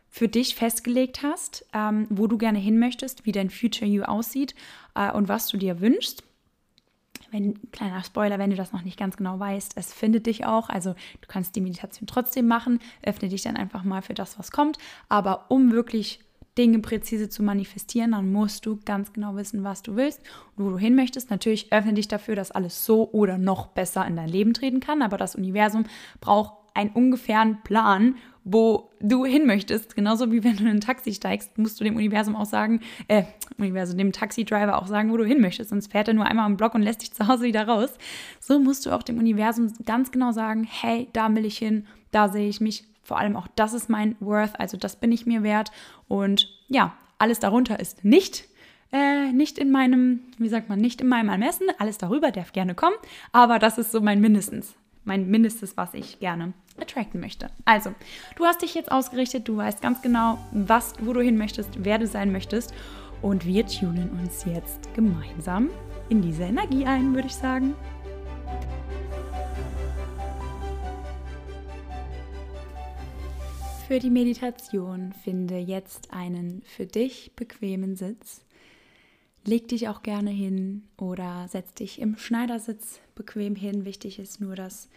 für 0.10 0.28
dich 0.28 0.54
festgelegt 0.54 1.24
hast, 1.24 1.66
ähm, 1.74 2.06
wo 2.10 2.28
du 2.28 2.38
gerne 2.38 2.60
hin 2.60 2.78
möchtest, 2.78 3.26
wie 3.26 3.32
dein 3.32 3.50
Future 3.50 3.90
You 3.90 4.04
aussieht 4.04 4.54
äh, 4.94 5.12
und 5.12 5.28
was 5.28 5.48
du 5.48 5.58
dir 5.58 5.82
wünschst. 5.82 6.24
Wenn, 7.32 7.60
kleiner 7.72 8.04
Spoiler, 8.04 8.38
wenn 8.38 8.52
du 8.52 8.56
das 8.56 8.74
noch 8.74 8.84
nicht 8.84 9.00
ganz 9.00 9.18
genau 9.18 9.40
weißt, 9.40 9.74
es 9.76 9.92
findet 9.92 10.28
dich 10.28 10.46
auch. 10.46 10.70
Also 10.70 10.94
du 10.94 11.28
kannst 11.28 11.56
die 11.56 11.62
Meditation 11.62 12.06
trotzdem 12.06 12.46
machen, 12.46 12.80
öffne 13.02 13.28
dich 13.28 13.42
dann 13.42 13.58
einfach 13.58 13.84
mal 13.84 14.04
für 14.04 14.14
das, 14.14 14.38
was 14.38 14.52
kommt. 14.52 14.78
Aber 15.10 15.50
um 15.50 15.72
wirklich 15.72 16.20
Dinge 16.58 16.80
präzise 16.80 17.30
zu 17.30 17.44
manifestieren, 17.44 18.12
dann 18.12 18.32
musst 18.32 18.66
du 18.66 18.80
ganz 18.86 19.14
genau 19.14 19.36
wissen, 19.36 19.64
was 19.64 19.82
du 19.82 19.96
willst 19.96 20.22
und 20.56 20.66
wo 20.66 20.70
du 20.70 20.78
hin 20.78 20.96
möchtest. 20.96 21.30
Natürlich 21.30 21.72
öffne 21.74 21.94
dich 21.94 22.08
dafür, 22.08 22.36
dass 22.36 22.52
alles 22.52 22.86
so 22.86 23.10
oder 23.12 23.38
noch 23.38 23.68
besser 23.68 24.06
in 24.06 24.16
dein 24.16 24.30
Leben 24.30 24.54
treten 24.54 24.80
kann, 24.80 25.02
aber 25.02 25.18
das 25.18 25.36
Universum 25.36 25.86
braucht 26.22 26.54
einen 26.74 26.92
ungefähren 26.92 27.60
Plan, 27.64 28.16
wo 28.44 28.90
du 29.00 29.26
hin 29.26 29.46
möchtest. 29.46 29.96
Genauso 29.96 30.32
wie 30.32 30.44
wenn 30.44 30.58
du 30.58 30.64
in 30.64 30.70
ein 30.70 30.82
Taxi 30.82 31.14
steigst, 31.14 31.58
musst 31.58 31.80
du 31.80 31.84
dem 31.84 31.96
Universum 31.96 32.36
auch 32.36 32.46
sagen, 32.46 32.82
äh, 33.08 33.24
Universum, 33.58 33.98
dem 33.98 34.12
Taxidriver 34.12 34.82
auch 34.82 34.88
sagen, 34.88 35.12
wo 35.12 35.18
du 35.18 35.26
hin 35.26 35.40
möchtest. 35.40 35.70
Sonst 35.70 35.92
fährt 35.92 36.08
er 36.08 36.14
nur 36.14 36.26
einmal 36.26 36.46
am 36.46 36.58
Block 36.58 36.76
und 36.76 36.82
lässt 36.82 37.02
dich 37.02 37.14
zu 37.14 37.28
Hause 37.28 37.46
wieder 37.46 37.68
raus. 37.68 37.92
So 38.40 38.60
musst 38.60 38.86
du 38.86 38.92
auch 38.92 39.04
dem 39.04 39.18
Universum 39.18 39.72
ganz 39.86 40.12
genau 40.12 40.32
sagen, 40.32 40.68
hey, 40.70 41.08
da 41.14 41.34
will 41.34 41.46
ich 41.46 41.58
hin, 41.58 41.86
da 42.12 42.28
sehe 42.28 42.50
ich 42.50 42.60
mich, 42.60 42.86
vor 43.04 43.18
allem 43.20 43.36
auch 43.36 43.48
das 43.56 43.74
ist 43.74 43.90
mein 43.90 44.16
Worth, 44.20 44.60
also 44.60 44.78
das 44.78 44.96
bin 44.96 45.12
ich 45.12 45.26
mir 45.26 45.44
wert. 45.44 45.72
Und 46.14 46.48
ja, 46.68 46.94
alles 47.18 47.40
darunter 47.40 47.80
ist 47.80 48.06
nicht 48.06 48.44
äh, 48.92 49.32
nicht 49.32 49.58
in 49.58 49.72
meinem, 49.72 50.20
wie 50.38 50.48
sagt 50.48 50.70
man, 50.70 50.80
nicht 50.80 51.02
in 51.02 51.08
meinem 51.08 51.30
Ermessen. 51.30 51.66
Alles 51.80 51.98
darüber 51.98 52.30
darf 52.30 52.54
gerne 52.54 52.76
kommen, 52.76 52.96
aber 53.32 53.58
das 53.58 53.80
ist 53.80 53.92
so 53.92 54.00
mein 54.00 54.22
Mindestens, 54.22 54.76
mein 55.06 55.28
Mindestes, 55.32 55.76
was 55.76 55.96
ich 55.96 56.20
gerne 56.20 56.54
attracten 56.80 57.20
möchte. 57.20 57.50
Also, 57.66 57.96
du 58.36 58.46
hast 58.46 58.62
dich 58.62 58.76
jetzt 58.76 58.92
ausgerichtet, 58.92 59.48
du 59.48 59.58
weißt 59.58 59.82
ganz 59.82 60.04
genau, 60.04 60.38
was, 60.52 60.94
wo 61.00 61.14
du 61.14 61.22
hin 61.22 61.36
möchtest, 61.36 61.72
wer 61.84 61.98
du 61.98 62.06
sein 62.06 62.32
möchtest 62.32 62.76
und 63.24 63.48
wir 63.48 63.66
tunen 63.66 64.12
uns 64.22 64.46
jetzt 64.46 64.94
gemeinsam 64.94 65.72
in 66.10 66.22
diese 66.22 66.44
Energie 66.44 66.86
ein, 66.86 67.16
würde 67.16 67.30
ich 67.30 67.36
sagen. 67.36 67.74
Für 73.94 74.00
die 74.00 74.10
Meditation 74.10 75.14
finde 75.14 75.60
jetzt 75.60 76.12
einen 76.12 76.64
für 76.64 76.88
dich 76.88 77.34
bequemen 77.36 77.96
Sitz. 77.96 78.44
Leg 79.46 79.68
dich 79.68 79.88
auch 79.88 80.02
gerne 80.02 80.32
hin 80.32 80.82
oder 80.98 81.48
setz 81.48 81.76
dich 81.76 82.02
im 82.02 82.18
Schneidersitz 82.18 83.02
bequem 83.14 83.56
hin. 83.56 83.86
Wichtig 83.86 84.18
ist 84.18 84.42
nur, 84.42 84.56
dass 84.56 84.90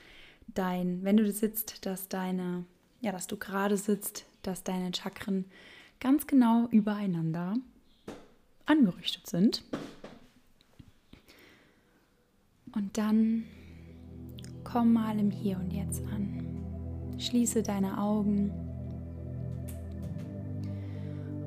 dein, 0.46 1.04
wenn 1.04 1.18
du 1.18 1.30
sitzt, 1.30 1.84
dass 1.84 2.08
deine, 2.08 2.64
ja, 3.02 3.12
dass 3.12 3.26
du 3.26 3.36
gerade 3.36 3.76
sitzt, 3.76 4.24
dass 4.40 4.64
deine 4.64 4.94
Chakren 4.94 5.44
ganz 6.00 6.26
genau 6.26 6.66
übereinander 6.70 7.52
angerichtet 8.64 9.26
sind. 9.26 9.62
Und 12.74 12.96
dann 12.96 13.44
komm 14.64 14.94
mal 14.94 15.18
im 15.18 15.30
Hier 15.30 15.58
und 15.58 15.70
Jetzt 15.70 16.02
an. 16.06 17.18
Schließe 17.18 17.62
deine 17.62 17.98
Augen 17.98 18.65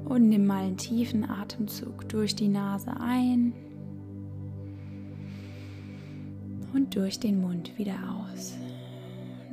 und 0.09 0.27
nimm 0.27 0.47
mal 0.47 0.63
einen 0.63 0.77
tiefen 0.77 1.23
Atemzug 1.29 2.09
durch 2.09 2.35
die 2.35 2.47
Nase 2.47 2.91
ein 2.99 3.53
und 6.73 6.95
durch 6.95 7.19
den 7.19 7.39
Mund 7.39 7.77
wieder 7.77 7.93
aus. 7.93 8.57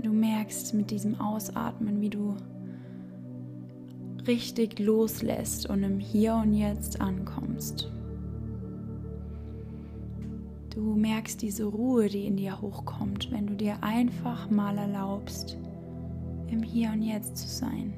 Du 0.02 0.12
merkst 0.12 0.74
mit 0.74 0.90
diesem 0.90 1.20
Ausatmen, 1.20 2.00
wie 2.00 2.10
du 2.10 2.34
richtig 4.26 4.78
loslässt 4.78 5.68
und 5.68 5.82
im 5.82 6.00
Hier 6.00 6.34
und 6.34 6.54
Jetzt 6.54 7.00
ankommst. 7.00 7.92
Du 10.70 10.94
merkst 10.94 11.40
diese 11.40 11.64
Ruhe, 11.64 12.08
die 12.08 12.26
in 12.26 12.36
dir 12.36 12.60
hochkommt, 12.60 13.30
wenn 13.30 13.46
du 13.46 13.54
dir 13.54 13.82
einfach 13.82 14.50
mal 14.50 14.76
erlaubst, 14.76 15.56
im 16.48 16.62
Hier 16.62 16.90
und 16.92 17.02
Jetzt 17.02 17.36
zu 17.36 17.48
sein. 17.48 17.94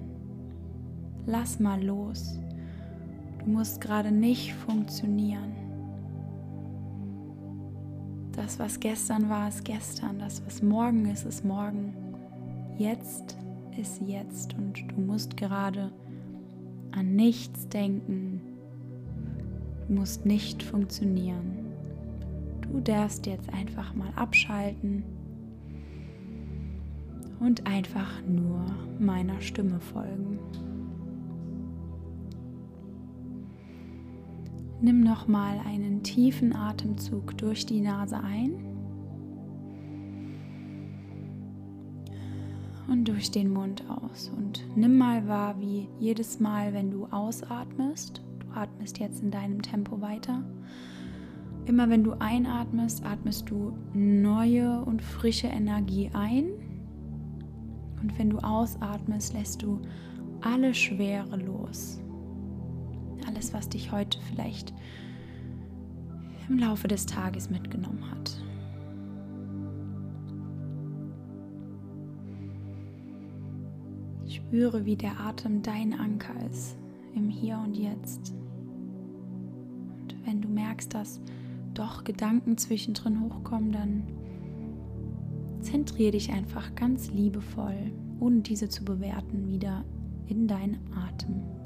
Lass 1.27 1.59
mal 1.59 1.83
los. 1.83 2.39
Du 3.39 3.51
musst 3.51 3.81
gerade 3.81 4.11
nicht 4.11 4.55
funktionieren. 4.55 5.53
Das, 8.33 8.59
was 8.59 8.79
gestern 8.79 9.29
war, 9.29 9.49
ist 9.49 9.65
gestern. 9.65 10.19
Das, 10.19 10.45
was 10.47 10.63
morgen 10.63 11.07
ist, 11.07 11.25
ist 11.25 11.45
morgen. 11.45 11.95
Jetzt 12.79 13.37
ist 13.77 14.01
jetzt 14.07 14.55
und 14.55 14.85
du 14.91 15.01
musst 15.01 15.37
gerade 15.37 15.93
an 16.93 17.17
nichts 17.17 17.69
denken. 17.69 18.41
Du 19.87 19.95
musst 19.95 20.25
nicht 20.25 20.63
funktionieren. 20.63 21.67
Du 22.63 22.81
darfst 22.81 23.27
jetzt 23.27 23.53
einfach 23.53 23.95
mal 23.95 24.11
abschalten 24.15 25.03
und 27.41 27.67
einfach 27.67 28.23
nur 28.27 28.65
meiner 28.99 29.41
Stimme 29.41 29.81
folgen. 29.81 30.39
Nimm 34.81 35.01
noch 35.01 35.27
mal 35.27 35.59
einen 35.67 36.05
tiefen 36.05 36.55
Atemzug 36.55 37.37
durch 37.37 37.67
die 37.67 37.81
Nase 37.81 38.17
ein 38.21 38.53
und 42.87 43.09
durch 43.09 43.33
den 43.33 43.53
Mund 43.53 43.83
aus 43.89 44.31
und 44.37 44.65
nimm 44.77 44.97
mal 44.97 45.27
wahr, 45.27 45.59
wie 45.59 45.89
jedes 45.99 46.39
Mal, 46.39 46.73
wenn 46.75 46.93
du 46.93 47.07
ausatmest, 47.07 48.23
du 48.39 48.47
atmest 48.55 49.01
jetzt 49.01 49.21
in 49.21 49.33
deinem 49.33 49.63
Tempo 49.63 50.01
weiter. 50.01 50.45
Immer 51.67 51.91
wenn 51.91 52.05
du 52.05 52.13
einatmest, 52.13 53.05
atmest 53.05 53.51
du 53.51 53.73
neue 53.95 54.81
und 54.85 55.03
frische 55.03 55.49
Energie 55.49 56.09
ein. 56.13 56.51
Und 58.01 58.17
wenn 58.17 58.31
du 58.31 58.39
ausatmest, 58.39 59.35
lässt 59.35 59.61
du 59.61 59.81
alle 60.41 60.73
Schwere 60.73 61.37
los 61.37 62.01
alles, 63.29 63.53
was 63.53 63.69
dich 63.69 63.93
heute 63.93 64.19
vielleicht 64.31 64.73
im 66.49 66.59
Laufe 66.59 66.89
des 66.89 67.07
Tages 67.07 67.51
mitgenommen 67.51 68.11
hat. 68.11 68.43
Spüre, 74.27 74.87
wie 74.87 74.97
der 74.97 75.21
Atem 75.21 75.63
dein 75.63 75.99
Anker 75.99 76.35
ist 76.51 76.79
im 77.15 77.29
Hier 77.29 77.59
und 77.63 77.77
Jetzt. 77.77 78.33
Und 80.01 80.15
wenn 80.25 80.41
du 80.41 80.49
merkst, 80.49 80.95
dass 80.95 81.21
doch 81.75 82.05
Gedanken 82.05 82.57
zwischendrin 82.57 83.21
hochkommen, 83.21 83.73
dann 83.73 84.03
zentriere 85.61 86.13
dich 86.13 86.33
einfach 86.33 86.75
ganz 86.75 87.11
liebevoll, 87.11 87.93
ohne 88.21 88.41
diese 88.41 88.69
zu 88.71 88.85
bewerten, 88.85 89.49
wieder 89.49 89.85
in 90.27 90.49
deinen 90.49 90.79
Atem. 90.95 91.58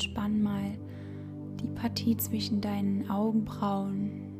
Entspann 0.00 0.42
mal 0.42 0.78
die 1.60 1.68
Partie 1.68 2.16
zwischen 2.16 2.62
deinen 2.62 3.10
Augenbrauen, 3.10 4.32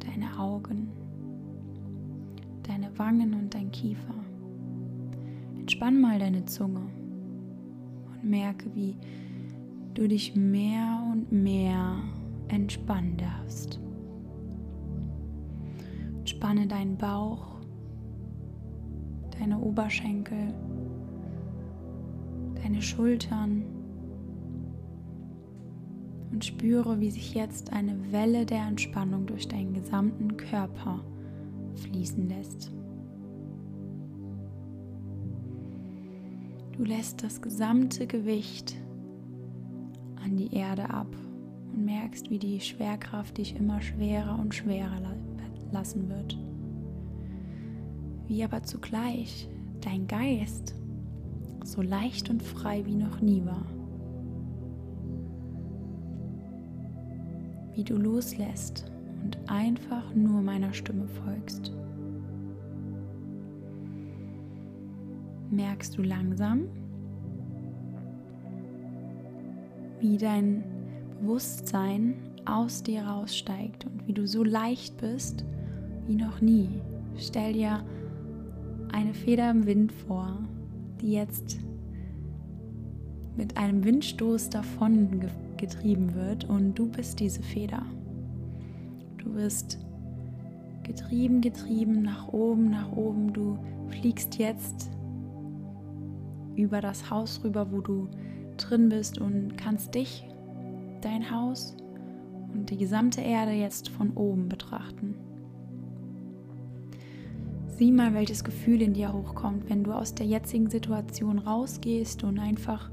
deine 0.00 0.38
Augen, 0.38 0.88
deine 2.62 2.98
Wangen 2.98 3.34
und 3.34 3.52
dein 3.52 3.70
Kiefer. 3.70 4.14
Entspann 5.58 6.00
mal 6.00 6.18
deine 6.18 6.46
Zunge 6.46 6.80
und 8.06 8.24
merke, 8.24 8.74
wie 8.74 8.96
du 9.92 10.08
dich 10.08 10.34
mehr 10.36 11.06
und 11.12 11.30
mehr 11.30 11.96
entspannen 12.48 13.18
darfst. 13.18 13.78
Entspanne 16.20 16.66
deinen 16.66 16.96
Bauch, 16.96 17.58
deine 19.38 19.58
Oberschenkel, 19.58 20.54
deine 22.62 22.80
Schultern 22.80 23.73
und 26.34 26.44
spüre, 26.44 26.98
wie 26.98 27.12
sich 27.12 27.32
jetzt 27.32 27.72
eine 27.72 28.10
Welle 28.10 28.44
der 28.44 28.66
Entspannung 28.66 29.24
durch 29.24 29.46
deinen 29.46 29.72
gesamten 29.72 30.36
Körper 30.36 30.98
fließen 31.76 32.28
lässt. 32.28 32.72
Du 36.72 36.82
lässt 36.82 37.22
das 37.22 37.40
gesamte 37.40 38.08
Gewicht 38.08 38.74
an 40.24 40.36
die 40.36 40.52
Erde 40.52 40.90
ab 40.90 41.06
und 41.72 41.84
merkst, 41.84 42.28
wie 42.30 42.40
die 42.40 42.60
Schwerkraft 42.60 43.38
dich 43.38 43.54
immer 43.54 43.80
schwerer 43.80 44.36
und 44.36 44.56
schwerer 44.56 45.14
lassen 45.70 46.08
wird. 46.08 46.36
Wie 48.26 48.42
aber 48.42 48.64
zugleich 48.64 49.48
dein 49.80 50.08
Geist 50.08 50.74
so 51.62 51.80
leicht 51.80 52.28
und 52.28 52.42
frei 52.42 52.84
wie 52.86 52.96
noch 52.96 53.20
nie 53.20 53.44
war. 53.44 53.73
Wie 57.74 57.84
du 57.84 57.96
loslässt 57.96 58.90
und 59.22 59.38
einfach 59.46 60.14
nur 60.14 60.42
meiner 60.42 60.72
Stimme 60.72 61.06
folgst. 61.08 61.72
Merkst 65.50 65.96
du 65.96 66.02
langsam, 66.02 66.66
wie 70.00 70.18
dein 70.18 70.64
Bewusstsein 71.20 72.14
aus 72.44 72.82
dir 72.82 73.02
raussteigt 73.04 73.86
und 73.86 74.06
wie 74.06 74.12
du 74.12 74.26
so 74.26 74.44
leicht 74.44 74.98
bist 74.98 75.44
wie 76.06 76.16
noch 76.16 76.40
nie. 76.40 76.68
Stell 77.16 77.54
dir 77.54 77.84
eine 78.92 79.14
Feder 79.14 79.50
im 79.50 79.66
Wind 79.66 79.92
vor, 79.92 80.38
die 81.00 81.12
jetzt 81.12 81.58
mit 83.36 83.56
einem 83.56 83.84
Windstoß 83.84 84.50
davon 84.50 85.10
getrieben 85.64 86.14
wird 86.14 86.44
und 86.44 86.74
du 86.74 86.86
bist 86.86 87.20
diese 87.20 87.42
Feder. 87.42 87.86
Du 89.16 89.34
wirst 89.34 89.78
getrieben, 90.82 91.40
getrieben 91.40 92.02
nach 92.02 92.28
oben, 92.28 92.68
nach 92.68 92.92
oben. 92.92 93.32
Du 93.32 93.58
fliegst 93.88 94.38
jetzt 94.38 94.90
über 96.54 96.82
das 96.82 97.08
Haus 97.10 97.42
rüber, 97.42 97.72
wo 97.72 97.80
du 97.80 98.08
drin 98.58 98.90
bist 98.90 99.16
und 99.18 99.56
kannst 99.56 99.94
dich, 99.94 100.26
dein 101.00 101.30
Haus 101.30 101.74
und 102.52 102.68
die 102.68 102.76
gesamte 102.76 103.22
Erde 103.22 103.52
jetzt 103.52 103.88
von 103.88 104.10
oben 104.10 104.50
betrachten. 104.50 105.14
Sieh 107.68 107.90
mal, 107.90 108.12
welches 108.12 108.44
Gefühl 108.44 108.82
in 108.82 108.92
dir 108.92 109.14
hochkommt, 109.14 109.70
wenn 109.70 109.82
du 109.82 109.92
aus 109.92 110.14
der 110.14 110.26
jetzigen 110.26 110.68
Situation 110.68 111.38
rausgehst 111.38 112.22
und 112.22 112.38
einfach 112.38 112.90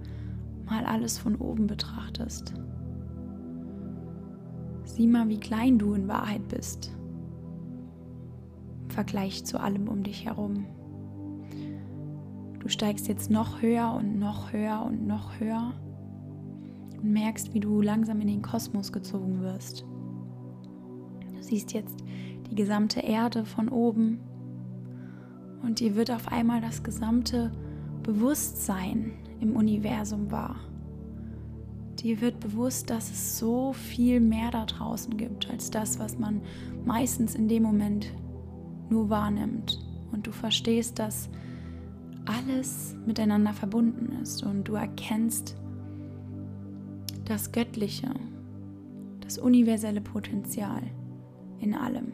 mal 0.71 0.85
alles 0.85 1.19
von 1.19 1.35
oben 1.35 1.67
betrachtest. 1.67 2.53
Sieh 4.85 5.05
mal, 5.05 5.27
wie 5.27 5.39
klein 5.39 5.77
du 5.77 5.93
in 5.93 6.07
Wahrheit 6.07 6.47
bist. 6.47 6.95
Im 8.83 8.89
Vergleich 8.89 9.43
zu 9.43 9.59
allem 9.59 9.89
um 9.89 10.03
dich 10.03 10.25
herum. 10.25 10.65
Du 12.59 12.69
steigst 12.69 13.09
jetzt 13.09 13.29
noch 13.29 13.61
höher 13.61 13.93
und 13.93 14.17
noch 14.17 14.53
höher 14.53 14.85
und 14.85 15.05
noch 15.05 15.41
höher 15.41 15.73
und 17.01 17.11
merkst, 17.11 17.53
wie 17.53 17.59
du 17.59 17.81
langsam 17.81 18.21
in 18.21 18.27
den 18.27 18.41
Kosmos 18.41 18.93
gezogen 18.93 19.41
wirst. 19.41 19.85
Du 21.35 21.41
siehst 21.41 21.73
jetzt 21.73 21.99
die 22.49 22.55
gesamte 22.55 23.01
Erde 23.01 23.43
von 23.43 23.67
oben 23.67 24.19
und 25.63 25.81
dir 25.81 25.97
wird 25.97 26.11
auf 26.11 26.31
einmal 26.31 26.61
das 26.61 26.81
gesamte 26.81 27.51
Bewusstsein 28.03 29.11
im 29.41 29.55
Universum 29.55 30.31
wahr. 30.31 30.55
Dir 31.99 32.21
wird 32.21 32.39
bewusst, 32.39 32.89
dass 32.89 33.11
es 33.11 33.37
so 33.37 33.73
viel 33.73 34.19
mehr 34.19 34.49
da 34.49 34.65
draußen 34.65 35.17
gibt 35.17 35.49
als 35.49 35.69
das, 35.69 35.99
was 35.99 36.17
man 36.17 36.41
meistens 36.85 37.35
in 37.35 37.47
dem 37.47 37.63
Moment 37.63 38.11
nur 38.89 39.09
wahrnimmt. 39.09 39.79
Und 40.11 40.25
du 40.25 40.31
verstehst, 40.31 40.99
dass 40.99 41.29
alles 42.25 42.95
miteinander 43.05 43.53
verbunden 43.53 44.19
ist 44.21 44.43
und 44.43 44.67
du 44.67 44.75
erkennst 44.75 45.55
das 47.25 47.51
Göttliche, 47.51 48.09
das 49.21 49.37
universelle 49.37 50.01
Potenzial 50.01 50.81
in 51.59 51.75
allem. 51.75 52.11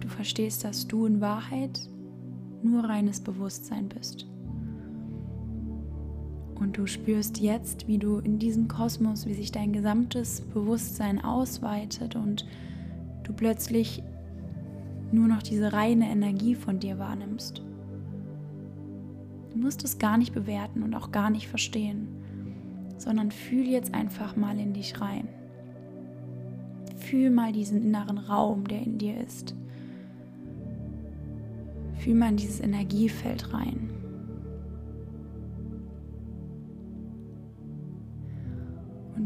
Du 0.00 0.08
verstehst, 0.08 0.64
dass 0.64 0.86
du 0.86 1.06
in 1.06 1.20
Wahrheit 1.20 1.88
nur 2.62 2.84
reines 2.84 3.20
Bewusstsein 3.20 3.88
bist. 3.88 4.26
Und 6.58 6.78
du 6.78 6.86
spürst 6.86 7.38
jetzt, 7.38 7.86
wie 7.86 7.98
du 7.98 8.18
in 8.18 8.38
diesem 8.38 8.66
Kosmos, 8.66 9.26
wie 9.26 9.34
sich 9.34 9.52
dein 9.52 9.72
gesamtes 9.72 10.40
Bewusstsein 10.40 11.22
ausweitet 11.22 12.16
und 12.16 12.46
du 13.24 13.32
plötzlich 13.32 14.02
nur 15.12 15.28
noch 15.28 15.42
diese 15.42 15.72
reine 15.72 16.10
Energie 16.10 16.54
von 16.54 16.80
dir 16.80 16.98
wahrnimmst. 16.98 17.62
Du 19.52 19.58
musst 19.58 19.84
es 19.84 19.98
gar 19.98 20.18
nicht 20.18 20.34
bewerten 20.34 20.82
und 20.82 20.94
auch 20.94 21.12
gar 21.12 21.30
nicht 21.30 21.48
verstehen, 21.48 22.08
sondern 22.98 23.30
fühl 23.30 23.66
jetzt 23.66 23.94
einfach 23.94 24.36
mal 24.36 24.58
in 24.58 24.72
dich 24.72 25.00
rein. 25.00 25.28
Fühl 26.96 27.30
mal 27.30 27.52
diesen 27.52 27.82
inneren 27.82 28.18
Raum, 28.18 28.66
der 28.66 28.82
in 28.82 28.98
dir 28.98 29.20
ist. 29.20 29.54
Fühl 31.98 32.14
mal 32.14 32.30
in 32.30 32.36
dieses 32.36 32.60
Energiefeld 32.60 33.52
rein. 33.52 33.95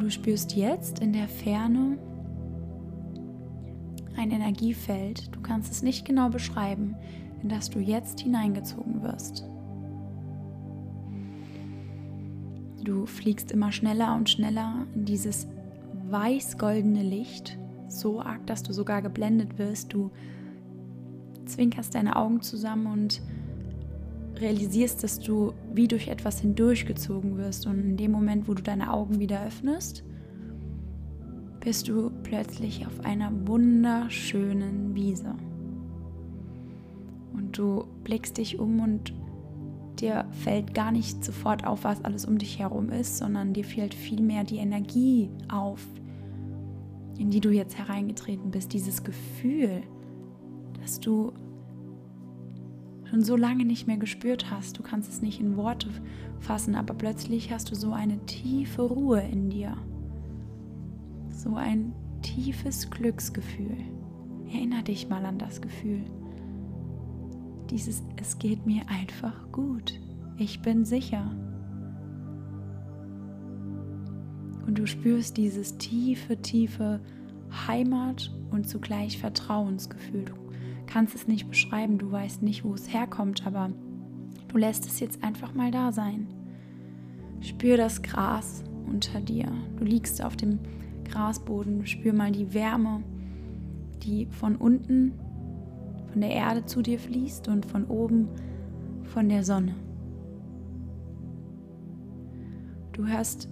Du 0.01 0.09
spürst 0.09 0.57
jetzt 0.57 1.01
in 1.01 1.13
der 1.13 1.29
Ferne 1.29 1.99
ein 4.17 4.31
Energiefeld, 4.31 5.35
du 5.35 5.41
kannst 5.43 5.71
es 5.71 5.83
nicht 5.83 6.07
genau 6.07 6.31
beschreiben, 6.31 6.97
in 7.43 7.51
das 7.51 7.69
du 7.69 7.81
jetzt 7.81 8.21
hineingezogen 8.21 9.03
wirst. 9.03 9.45
Du 12.83 13.05
fliegst 13.05 13.53
immer 13.53 13.73
schneller 13.73 14.17
und 14.17 14.31
schneller 14.31 14.87
in 14.95 15.05
dieses 15.05 15.47
weiß-goldene 16.09 17.03
Licht, 17.03 17.59
so 17.89 18.23
arg, 18.23 18.47
dass 18.47 18.63
du 18.63 18.73
sogar 18.73 19.03
geblendet 19.03 19.59
wirst. 19.59 19.93
Du 19.93 20.11
zwinkerst 21.45 21.95
deine 21.95 22.17
Augen 22.17 22.41
zusammen 22.41 22.87
und 22.87 23.21
realisierst, 24.41 25.03
dass 25.05 25.19
du 25.19 25.53
wie 25.73 25.89
durch 25.89 26.09
etwas 26.09 26.41
hindurchgezogen 26.41 27.37
wirst. 27.37 27.67
Und 27.67 27.81
in 27.81 27.97
dem 27.97 28.11
Moment, 28.11 28.49
wo 28.49 28.55
du 28.55 28.63
deine 28.63 28.93
Augen 28.93 29.19
wieder 29.19 29.45
öffnest, 29.45 30.05
bist 31.61 31.89
du 31.89 32.11
plötzlich 32.23 32.87
auf 32.87 33.05
einer 33.05 33.31
wunderschönen 33.47 34.95
Wiese. 34.95 35.35
Und 37.33 37.57
du 37.57 37.85
blickst 38.05 38.39
dich 38.39 38.59
um 38.59 38.81
und 38.81 39.13
dir 40.01 40.25
fällt 40.31 40.75
gar 40.75 40.91
nicht 40.91 41.23
sofort 41.25 41.67
auf, 41.67 41.85
was 41.85 42.03
alles 42.05 42.25
um 42.25 42.39
dich 42.39 42.59
herum 42.59 42.91
ist, 42.91 43.19
sondern 43.19 43.53
dir 43.53 43.65
fällt 43.65 43.95
vielmehr 43.95 44.45
die 44.45 44.57
Energie 44.57 45.31
auf, 45.49 45.87
in 47.19 47.31
die 47.31 47.41
du 47.41 47.51
jetzt 47.51 47.77
hereingetreten 47.77 48.51
bist, 48.51 48.73
dieses 48.73 49.05
Gefühl, 49.05 49.83
dass 50.81 51.01
du 51.01 51.33
schon 53.11 53.23
so 53.23 53.37
lange 53.37 53.65
nicht 53.65 53.89
mehr 53.89 53.97
gespürt 53.97 54.51
hast. 54.51 54.79
Du 54.79 54.83
kannst 54.83 55.11
es 55.11 55.21
nicht 55.21 55.41
in 55.41 55.57
Worte 55.57 55.89
fassen, 56.39 56.77
aber 56.77 56.95
plötzlich 56.95 57.53
hast 57.53 57.71
du 57.71 57.75
so 57.75 57.93
eine 57.93 58.25
tiefe 58.27 58.83
Ruhe 58.83 59.21
in 59.21 59.51
dir. 59.51 59.77
So 61.31 61.57
ein 61.57 61.93
tiefes 62.23 62.89
Glücksgefühl. 62.89 63.77
Erinner 64.47 64.83
dich 64.83 65.09
mal 65.09 65.25
an 65.25 65.39
das 65.39 65.61
Gefühl. 65.61 66.05
Dieses 67.71 68.05
Es 68.17 68.39
geht 68.39 68.65
mir 68.67 68.83
einfach 68.89 69.51
gut. 69.51 70.01
Ich 70.37 70.63
bin 70.63 70.85
sicher. 70.85 71.35
Und 74.67 74.79
du 74.79 74.87
spürst 74.87 75.37
dieses 75.37 75.79
tiefe, 75.79 76.37
tiefe 76.37 77.01
Heimat 77.67 78.33
und 78.51 78.69
zugleich 78.69 79.19
Vertrauensgefühl. 79.19 80.27
Du 80.27 80.40
kannst 80.91 81.15
es 81.15 81.29
nicht 81.29 81.49
beschreiben, 81.49 81.99
du 81.99 82.11
weißt 82.11 82.43
nicht, 82.43 82.65
wo 82.65 82.75
es 82.75 82.93
herkommt, 82.93 83.47
aber 83.47 83.71
du 84.49 84.59
lässt 84.59 84.87
es 84.87 85.01
jetzt 85.01 85.23
einfach 85.23 85.55
mal 85.55 85.71
da 85.71 85.93
sein. 85.93 86.27
Spür 87.41 87.77
das 87.77 88.03
Gras 88.03 88.65
unter 88.87 89.21
dir. 89.21 89.51
Du 89.79 89.85
liegst 89.85 90.23
auf 90.23 90.37
dem 90.37 90.59
Grasboden, 91.05 91.87
spür 91.87 92.13
mal 92.13 92.33
die 92.33 92.53
Wärme, 92.53 93.03
die 94.03 94.27
von 94.27 94.57
unten, 94.57 95.13
von 96.13 96.21
der 96.21 96.31
Erde 96.31 96.67
zu 96.67 96.83
dir 96.83 96.99
fließt 96.99 97.49
und 97.49 97.65
von 97.67 97.85
oben 97.85 98.29
von 99.05 99.29
der 99.29 99.45
Sonne. 99.45 99.75
Du 102.93 103.07
hörst 103.07 103.49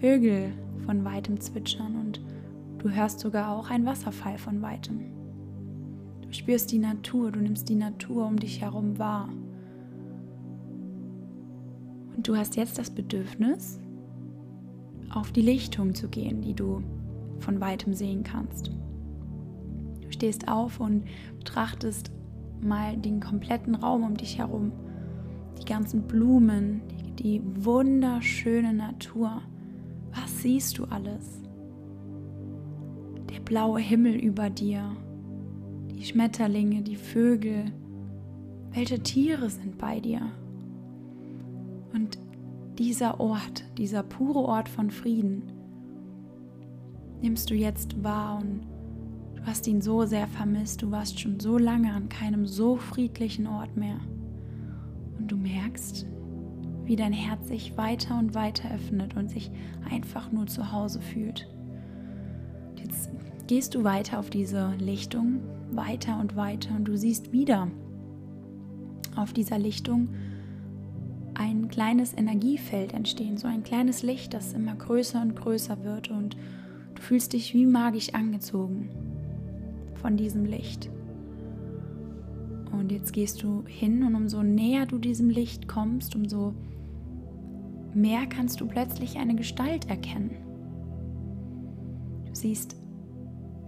Vögel 0.00 0.52
von 0.86 1.04
weitem 1.04 1.40
zwitschern 1.40 1.96
und 1.96 2.20
du 2.78 2.90
hörst 2.90 3.20
sogar 3.20 3.56
auch 3.56 3.70
einen 3.70 3.86
Wasserfall 3.86 4.38
von 4.38 4.60
weitem 4.62 5.13
spürst 6.36 6.72
die 6.72 6.78
Natur, 6.78 7.30
du 7.30 7.40
nimmst 7.40 7.68
die 7.68 7.74
Natur 7.74 8.26
um 8.26 8.38
dich 8.38 8.60
herum 8.60 8.98
wahr. 8.98 9.28
Und 12.16 12.26
du 12.28 12.36
hast 12.36 12.56
jetzt 12.56 12.78
das 12.78 12.90
Bedürfnis, 12.90 13.78
auf 15.10 15.32
die 15.32 15.42
Lichtung 15.42 15.94
zu 15.94 16.08
gehen, 16.08 16.42
die 16.42 16.54
du 16.54 16.82
von 17.38 17.60
weitem 17.60 17.94
sehen 17.94 18.22
kannst. 18.24 18.70
Du 20.00 20.10
stehst 20.10 20.48
auf 20.48 20.80
und 20.80 21.04
betrachtest 21.38 22.10
mal 22.60 22.96
den 22.96 23.20
kompletten 23.20 23.74
Raum 23.74 24.02
um 24.02 24.16
dich 24.16 24.38
herum, 24.38 24.72
die 25.60 25.64
ganzen 25.64 26.02
Blumen, 26.02 26.82
die, 26.90 27.12
die 27.12 27.42
wunderschöne 27.64 28.72
Natur. 28.72 29.42
Was 30.12 30.42
siehst 30.42 30.78
du 30.78 30.84
alles? 30.84 31.42
Der 33.30 33.40
blaue 33.40 33.80
Himmel 33.80 34.14
über 34.14 34.50
dir, 34.50 34.96
die 35.96 36.04
Schmetterlinge, 36.04 36.82
die 36.82 36.96
Vögel, 36.96 37.66
welche 38.72 39.00
Tiere 39.00 39.48
sind 39.50 39.78
bei 39.78 40.00
dir? 40.00 40.20
Und 41.92 42.18
dieser 42.78 43.20
Ort, 43.20 43.64
dieser 43.78 44.02
pure 44.02 44.40
Ort 44.40 44.68
von 44.68 44.90
Frieden, 44.90 45.44
nimmst 47.22 47.50
du 47.50 47.54
jetzt 47.54 48.02
wahr 48.02 48.40
und 48.40 48.66
du 49.36 49.46
hast 49.46 49.66
ihn 49.66 49.80
so 49.80 50.04
sehr 50.04 50.26
vermisst, 50.26 50.82
du 50.82 50.90
warst 50.90 51.20
schon 51.20 51.38
so 51.38 51.56
lange 51.56 51.92
an 51.92 52.08
keinem 52.08 52.46
so 52.46 52.76
friedlichen 52.76 53.46
Ort 53.46 53.76
mehr. 53.76 54.00
Und 55.18 55.30
du 55.30 55.36
merkst, 55.36 56.06
wie 56.84 56.96
dein 56.96 57.12
Herz 57.12 57.48
sich 57.48 57.76
weiter 57.76 58.18
und 58.18 58.34
weiter 58.34 58.74
öffnet 58.74 59.16
und 59.16 59.30
sich 59.30 59.50
einfach 59.88 60.32
nur 60.32 60.46
zu 60.46 60.72
Hause 60.72 61.00
fühlt. 61.00 61.48
Jetzt 62.76 63.10
gehst 63.46 63.74
du 63.74 63.84
weiter 63.84 64.18
auf 64.18 64.30
diese 64.30 64.74
Lichtung 64.78 65.40
weiter 65.76 66.18
und 66.20 66.36
weiter 66.36 66.74
und 66.76 66.84
du 66.84 66.96
siehst 66.96 67.32
wieder 67.32 67.68
auf 69.16 69.32
dieser 69.32 69.58
Lichtung 69.58 70.08
ein 71.34 71.68
kleines 71.68 72.16
Energiefeld 72.16 72.94
entstehen, 72.94 73.36
so 73.36 73.48
ein 73.48 73.62
kleines 73.62 74.02
Licht, 74.02 74.34
das 74.34 74.52
immer 74.52 74.74
größer 74.74 75.20
und 75.20 75.36
größer 75.36 75.82
wird 75.84 76.10
und 76.10 76.36
du 76.94 77.02
fühlst 77.02 77.32
dich 77.32 77.54
wie 77.54 77.66
magisch 77.66 78.14
angezogen 78.14 78.90
von 79.94 80.16
diesem 80.16 80.44
Licht. 80.44 80.90
Und 82.72 82.92
jetzt 82.92 83.12
gehst 83.12 83.42
du 83.42 83.64
hin 83.66 84.02
und 84.02 84.14
umso 84.14 84.42
näher 84.42 84.86
du 84.86 84.98
diesem 84.98 85.30
Licht 85.30 85.68
kommst, 85.68 86.14
umso 86.14 86.54
mehr 87.94 88.26
kannst 88.26 88.60
du 88.60 88.66
plötzlich 88.66 89.16
eine 89.16 89.34
Gestalt 89.34 89.88
erkennen. 89.88 90.36
Du 92.26 92.34
siehst 92.34 92.76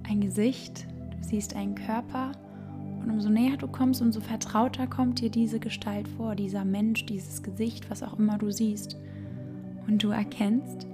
ein 0.02 0.20
Gesicht, 0.20 0.86
siehst 1.20 1.54
einen 1.56 1.74
Körper 1.74 2.32
Und 3.02 3.10
umso 3.10 3.28
näher 3.28 3.56
du 3.56 3.68
kommst, 3.68 4.02
umso 4.02 4.20
vertrauter 4.20 4.86
kommt 4.86 5.20
dir 5.20 5.30
diese 5.30 5.60
Gestalt 5.60 6.08
vor, 6.08 6.34
dieser 6.34 6.64
Mensch, 6.64 7.06
dieses 7.06 7.42
Gesicht, 7.42 7.88
was 7.90 8.02
auch 8.02 8.18
immer 8.18 8.38
du 8.38 8.50
siehst. 8.50 8.96
Und 9.86 10.02
du 10.02 10.10
erkennst, 10.10 10.86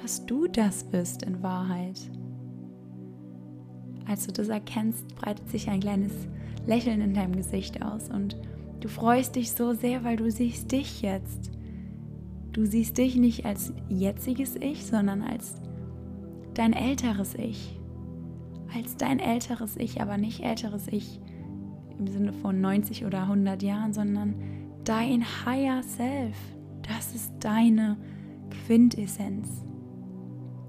dass 0.00 0.24
du 0.26 0.46
das 0.46 0.84
bist 0.84 1.24
in 1.24 1.42
Wahrheit. 1.42 2.00
Als 4.06 4.26
du 4.26 4.32
das 4.32 4.48
erkennst, 4.48 5.14
breitet 5.16 5.48
sich 5.50 5.68
ein 5.68 5.80
kleines 5.80 6.12
Lächeln 6.66 7.00
in 7.00 7.14
deinem 7.14 7.34
Gesicht 7.36 7.82
aus 7.82 8.08
und 8.08 8.36
du 8.80 8.88
freust 8.88 9.36
dich 9.36 9.52
so 9.52 9.72
sehr, 9.74 10.04
weil 10.04 10.16
du 10.16 10.30
siehst 10.30 10.70
dich 10.70 11.02
jetzt. 11.02 11.50
Du 12.52 12.64
siehst 12.64 12.96
dich 12.98 13.16
nicht 13.16 13.44
als 13.44 13.72
jetziges 13.88 14.56
Ich, 14.56 14.86
sondern 14.86 15.22
als 15.22 15.56
dein 16.54 16.72
älteres 16.72 17.34
Ich. 17.34 17.77
Als 18.74 18.96
dein 18.96 19.18
älteres 19.18 19.76
Ich, 19.76 20.00
aber 20.00 20.18
nicht 20.18 20.42
älteres 20.42 20.88
Ich 20.88 21.20
im 21.98 22.06
Sinne 22.06 22.32
von 22.32 22.60
90 22.60 23.04
oder 23.04 23.22
100 23.22 23.62
Jahren, 23.62 23.92
sondern 23.92 24.34
dein 24.84 25.24
Higher 25.44 25.82
Self. 25.82 26.36
Das 26.82 27.14
ist 27.14 27.32
deine 27.40 27.96
Quintessenz. 28.66 29.64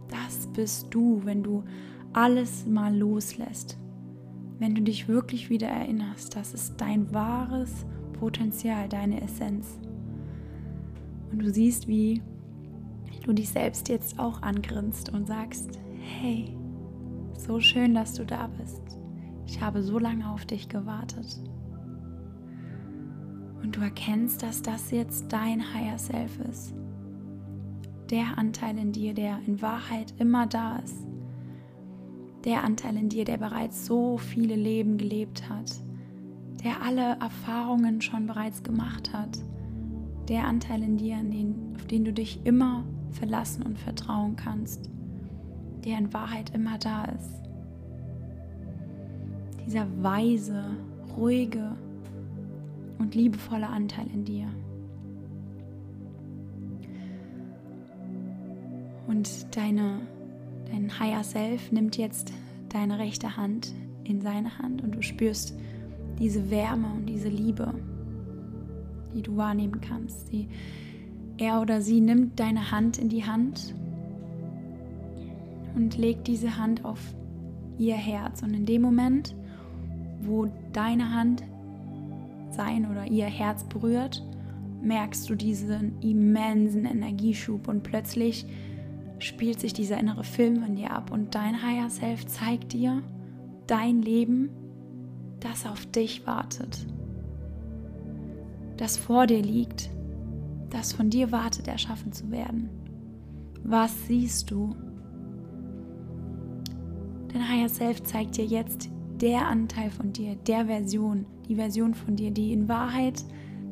Das 0.10 0.48
bist 0.48 0.88
du, 0.90 1.22
wenn 1.24 1.44
du 1.44 1.64
alles 2.14 2.66
mal 2.66 2.96
loslässt. 2.96 3.78
Wenn 4.58 4.76
du 4.76 4.82
dich 4.82 5.08
wirklich 5.08 5.50
wieder 5.50 5.68
erinnerst, 5.68 6.36
das 6.36 6.54
ist 6.54 6.82
dein 6.82 7.14
wahres 7.14 7.86
Potenzial, 8.14 8.90
deine 8.90 9.22
Essenz. 9.22 9.80
Und 11.32 11.40
du 11.40 11.54
siehst, 11.54 11.88
wie 11.88 12.22
du 13.24 13.34
dich 13.34 13.50
selbst 13.50 13.88
jetzt 13.88 14.20
auch 14.20 14.42
angrinst 14.42 15.14
und 15.14 15.28
sagst, 15.28 15.80
hey, 16.02 16.59
so 17.44 17.60
schön, 17.60 17.94
dass 17.94 18.14
du 18.14 18.26
da 18.26 18.48
bist. 18.48 18.82
Ich 19.46 19.62
habe 19.62 19.82
so 19.82 19.98
lange 19.98 20.30
auf 20.30 20.46
dich 20.46 20.70
gewartet. 20.70 21.40
Und 23.64 23.76
du 23.76 23.82
erkennst, 23.82 24.44
dass 24.44 24.62
das 24.62 24.92
jetzt 24.92 25.32
dein 25.34 25.74
Higher 25.74 25.98
Self 25.98 26.40
ist. 26.50 26.74
Der 28.10 28.38
Anteil 28.38 28.78
in 28.78 28.92
dir, 28.92 29.14
der 29.14 29.40
in 29.46 29.62
Wahrheit 29.62 30.14
immer 30.18 30.48
da 30.48 30.78
ist. 30.78 31.08
Der 32.46 32.64
Anteil 32.64 32.96
in 32.98 33.10
dir, 33.10 33.26
der 33.26 33.38
bereits 33.38 33.86
so 33.86 34.18
viele 34.18 34.56
Leben 34.56 34.98
gelebt 34.98 35.50
hat. 35.50 35.72
Der 36.64 36.82
alle 36.82 37.18
Erfahrungen 37.20 38.02
schon 38.02 38.28
bereits 38.28 38.64
gemacht 38.64 39.14
hat. 39.14 39.40
Der 40.28 40.46
Anteil 40.46 40.84
in 40.84 40.98
dir, 40.98 41.18
auf 41.76 41.86
den 41.88 42.06
du 42.06 42.14
dich 42.14 42.46
immer 42.46 42.86
verlassen 43.12 43.64
und 43.64 43.78
vertrauen 43.80 44.36
kannst. 44.36 44.90
Der 45.86 45.98
in 45.98 46.14
Wahrheit 46.14 46.54
immer 46.54 46.78
da 46.78 47.06
ist. 47.06 47.42
Dieser 49.66 49.86
weise, 50.02 50.66
ruhige 51.16 51.76
und 52.98 53.16
liebevolle 53.16 53.68
Anteil 53.68 54.08
in 54.14 54.26
dir. 54.26 54.48
Und 59.08 59.56
deine, 59.56 60.02
dein 60.72 61.00
Higher 61.00 61.24
Self 61.24 61.72
nimmt 61.72 61.98
jetzt 61.98 62.32
deine 62.70 63.00
rechte 63.00 63.38
Hand 63.38 63.74
in 64.04 64.22
seine 64.22 64.60
Hand 64.60 64.84
und 64.84 64.96
du 64.96 65.02
spürst 65.02 65.58
diese 66.20 66.50
Wärme 66.52 66.88
und 66.94 67.06
diese 67.08 67.30
Liebe, 67.30 67.74
die 69.14 69.22
du 69.22 69.36
wahrnehmen 69.38 69.82
kannst. 69.82 70.28
Sie, 70.28 70.48
er 71.38 71.62
oder 71.62 71.82
sie 71.82 72.02
nimmt 72.02 72.40
deine 72.40 72.72
Hand 72.72 72.98
in 72.98 73.10
die 73.10 73.26
Hand 73.26 73.74
und 75.76 75.98
legt 75.98 76.28
diese 76.28 76.58
Hand 76.58 76.86
auf 76.86 77.00
ihr 77.78 77.96
Herz. 77.96 78.44
Und 78.44 78.54
in 78.54 78.66
dem 78.66 78.82
Moment, 78.82 79.36
wo 80.22 80.48
deine 80.74 81.14
Hand 81.14 81.44
sein 82.52 82.90
oder 82.90 83.06
ihr 83.08 83.26
Herz 83.26 83.64
berührt, 83.64 84.26
merkst 84.82 85.30
du 85.30 85.36
diesen 85.36 86.00
immensen 86.02 86.86
Energieschub 86.86 87.68
und 87.68 87.84
plötzlich 87.84 88.46
spielt 89.20 89.60
sich 89.60 89.74
dieser 89.74 90.00
innere 90.00 90.24
Film 90.24 90.64
in 90.64 90.76
dir 90.76 90.92
ab 90.92 91.12
und 91.12 91.36
dein 91.36 91.62
Higher 91.62 91.90
Self 91.90 92.26
zeigt 92.28 92.74
dir 92.74 93.04
dein 93.68 94.02
Leben, 94.02 94.50
das 95.40 95.66
auf 95.66 95.86
dich 95.86 96.26
wartet, 96.26 96.88
das 98.78 98.98
vor 98.98 99.28
dir 99.28 99.42
liegt, 99.42 99.90
das 100.70 100.94
von 100.94 101.10
dir 101.10 101.32
wartet, 101.32 101.68
erschaffen 101.68 102.12
zu 102.12 102.32
werden. 102.32 102.70
Was 103.64 104.08
siehst 104.08 104.52
du? 104.52 104.76
Dein 107.32 107.48
Higher 107.48 107.70
Self 107.70 108.04
zeigt 108.04 108.38
dir 108.38 108.46
jetzt 108.46 108.90
der 109.22 109.48
Anteil 109.48 109.92
von 109.92 110.14
dir, 110.14 110.36
der 110.36 110.66
Version, 110.66 111.26
die 111.48 111.56
Version 111.56 111.94
von 111.94 112.16
dir, 112.16 112.32
die 112.32 112.54
in 112.54 112.68
Wahrheit 112.68 113.24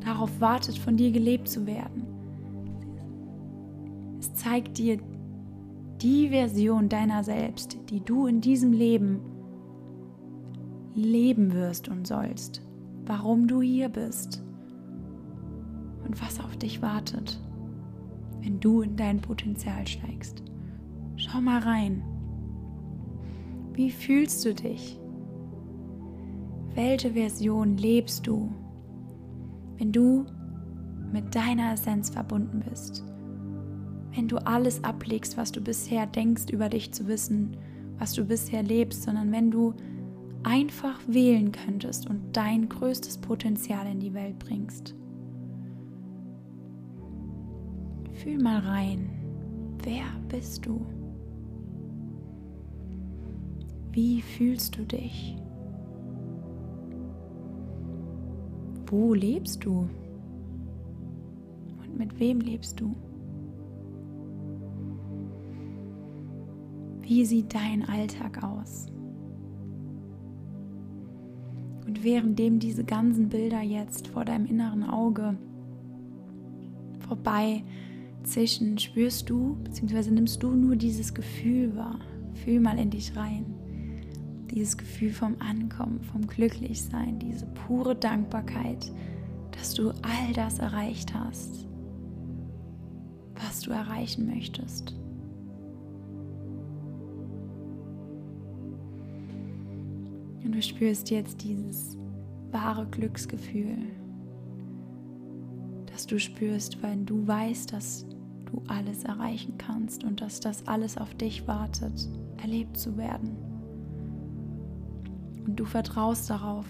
darauf 0.01 0.39
wartet, 0.39 0.77
von 0.77 0.97
dir 0.97 1.11
gelebt 1.11 1.47
zu 1.47 1.65
werden. 1.65 2.05
Es 4.19 4.33
zeigt 4.35 4.77
dir 4.77 4.99
die 6.01 6.29
Version 6.29 6.89
deiner 6.89 7.23
selbst, 7.23 7.77
die 7.89 8.01
du 8.01 8.27
in 8.27 8.41
diesem 8.41 8.73
Leben 8.73 9.19
leben 10.93 11.53
wirst 11.53 11.89
und 11.89 12.07
sollst, 12.07 12.61
warum 13.05 13.47
du 13.47 13.61
hier 13.61 13.89
bist 13.89 14.43
und 16.05 16.21
was 16.21 16.39
auf 16.39 16.57
dich 16.57 16.81
wartet, 16.81 17.39
wenn 18.41 18.59
du 18.59 18.81
in 18.81 18.95
dein 18.95 19.19
Potenzial 19.21 19.87
steigst. 19.87 20.43
Schau 21.15 21.41
mal 21.41 21.59
rein. 21.59 22.03
Wie 23.77 23.89
fühlst 23.89 24.43
du 24.43 24.53
dich? 24.53 24.99
Welche 26.75 27.13
Version 27.13 27.77
lebst 27.77 28.27
du, 28.27 28.51
wenn 29.77 29.93
du 29.93 30.25
mit 31.13 31.33
deiner 31.33 31.71
Essenz 31.71 32.09
verbunden 32.09 32.61
bist? 32.69 33.05
wenn 34.17 34.27
du 34.27 34.37
alles 34.37 34.83
ablegst, 34.83 35.37
was 35.37 35.51
du 35.51 35.61
bisher 35.61 36.07
denkst 36.07 36.45
über 36.51 36.69
dich 36.69 36.91
zu 36.91 37.07
wissen, 37.07 37.55
was 37.99 38.13
du 38.13 38.25
bisher 38.25 38.63
lebst, 38.63 39.03
sondern 39.03 39.31
wenn 39.31 39.51
du 39.51 39.75
einfach 40.41 40.99
wählen 41.07 41.51
könntest 41.51 42.09
und 42.09 42.35
dein 42.35 42.67
größtes 42.67 43.19
Potenzial 43.19 43.85
in 43.85 43.99
die 43.99 44.15
Welt 44.15 44.39
bringst. 44.39 44.95
Fühl 48.13 48.41
mal 48.41 48.59
rein, 48.59 49.07
wer 49.83 50.05
bist 50.29 50.65
du? 50.65 50.83
Wie 53.97 54.21
fühlst 54.21 54.77
du 54.77 54.85
dich? 54.85 55.35
Wo 58.85 59.15
lebst 59.15 59.65
du? 59.65 59.89
Und 61.79 61.97
mit 61.97 62.19
wem 62.19 62.39
lebst 62.39 62.79
du? 62.79 62.95
Wie 67.01 67.25
sieht 67.25 67.55
dein 67.55 67.89
Alltag 67.89 68.43
aus? 68.43 68.85
Und 71.87 72.03
währenddem 72.03 72.59
diese 72.59 72.83
ganzen 72.83 73.29
Bilder 73.29 73.61
jetzt 73.61 74.09
vor 74.09 74.25
deinem 74.25 74.45
inneren 74.45 74.83
Auge 74.83 75.35
vorbei 76.99 77.63
zischen, 78.21 78.77
spürst 78.77 79.27
du, 79.27 79.57
beziehungsweise 79.63 80.13
nimmst 80.13 80.43
du 80.43 80.51
nur 80.51 80.75
dieses 80.75 81.15
Gefühl 81.15 81.75
wahr. 81.75 81.97
Fühl 82.35 82.59
mal 82.59 82.77
in 82.77 82.91
dich 82.91 83.17
rein. 83.17 83.56
Dieses 84.57 84.75
Gefühl 84.75 85.11
vom 85.11 85.35
Ankommen, 85.37 86.01
vom 86.01 86.25
Glücklichsein, 86.25 87.19
diese 87.19 87.45
pure 87.45 87.95
Dankbarkeit, 87.95 88.91
dass 89.51 89.75
du 89.75 89.91
all 89.91 90.33
das 90.33 90.57
erreicht 90.57 91.13
hast, 91.13 91.67
was 93.35 93.61
du 93.61 93.69
erreichen 93.69 94.25
möchtest. 94.25 94.95
Und 100.43 100.55
du 100.55 100.61
spürst 100.63 101.11
jetzt 101.11 101.43
dieses 101.43 101.95
wahre 102.49 102.87
Glücksgefühl, 102.87 103.77
das 105.85 106.07
du 106.07 106.19
spürst, 106.19 106.81
weil 106.81 106.97
du 107.05 107.27
weißt, 107.27 107.73
dass 107.73 108.07
du 108.45 108.63
alles 108.67 109.03
erreichen 109.03 109.53
kannst 109.59 110.03
und 110.03 110.19
dass 110.19 110.39
das 110.39 110.65
alles 110.65 110.97
auf 110.97 111.13
dich 111.13 111.47
wartet, 111.47 112.09
erlebt 112.41 112.75
zu 112.75 112.97
werden. 112.97 113.46
Und 115.47 115.55
du 115.59 115.65
vertraust 115.65 116.29
darauf, 116.29 116.65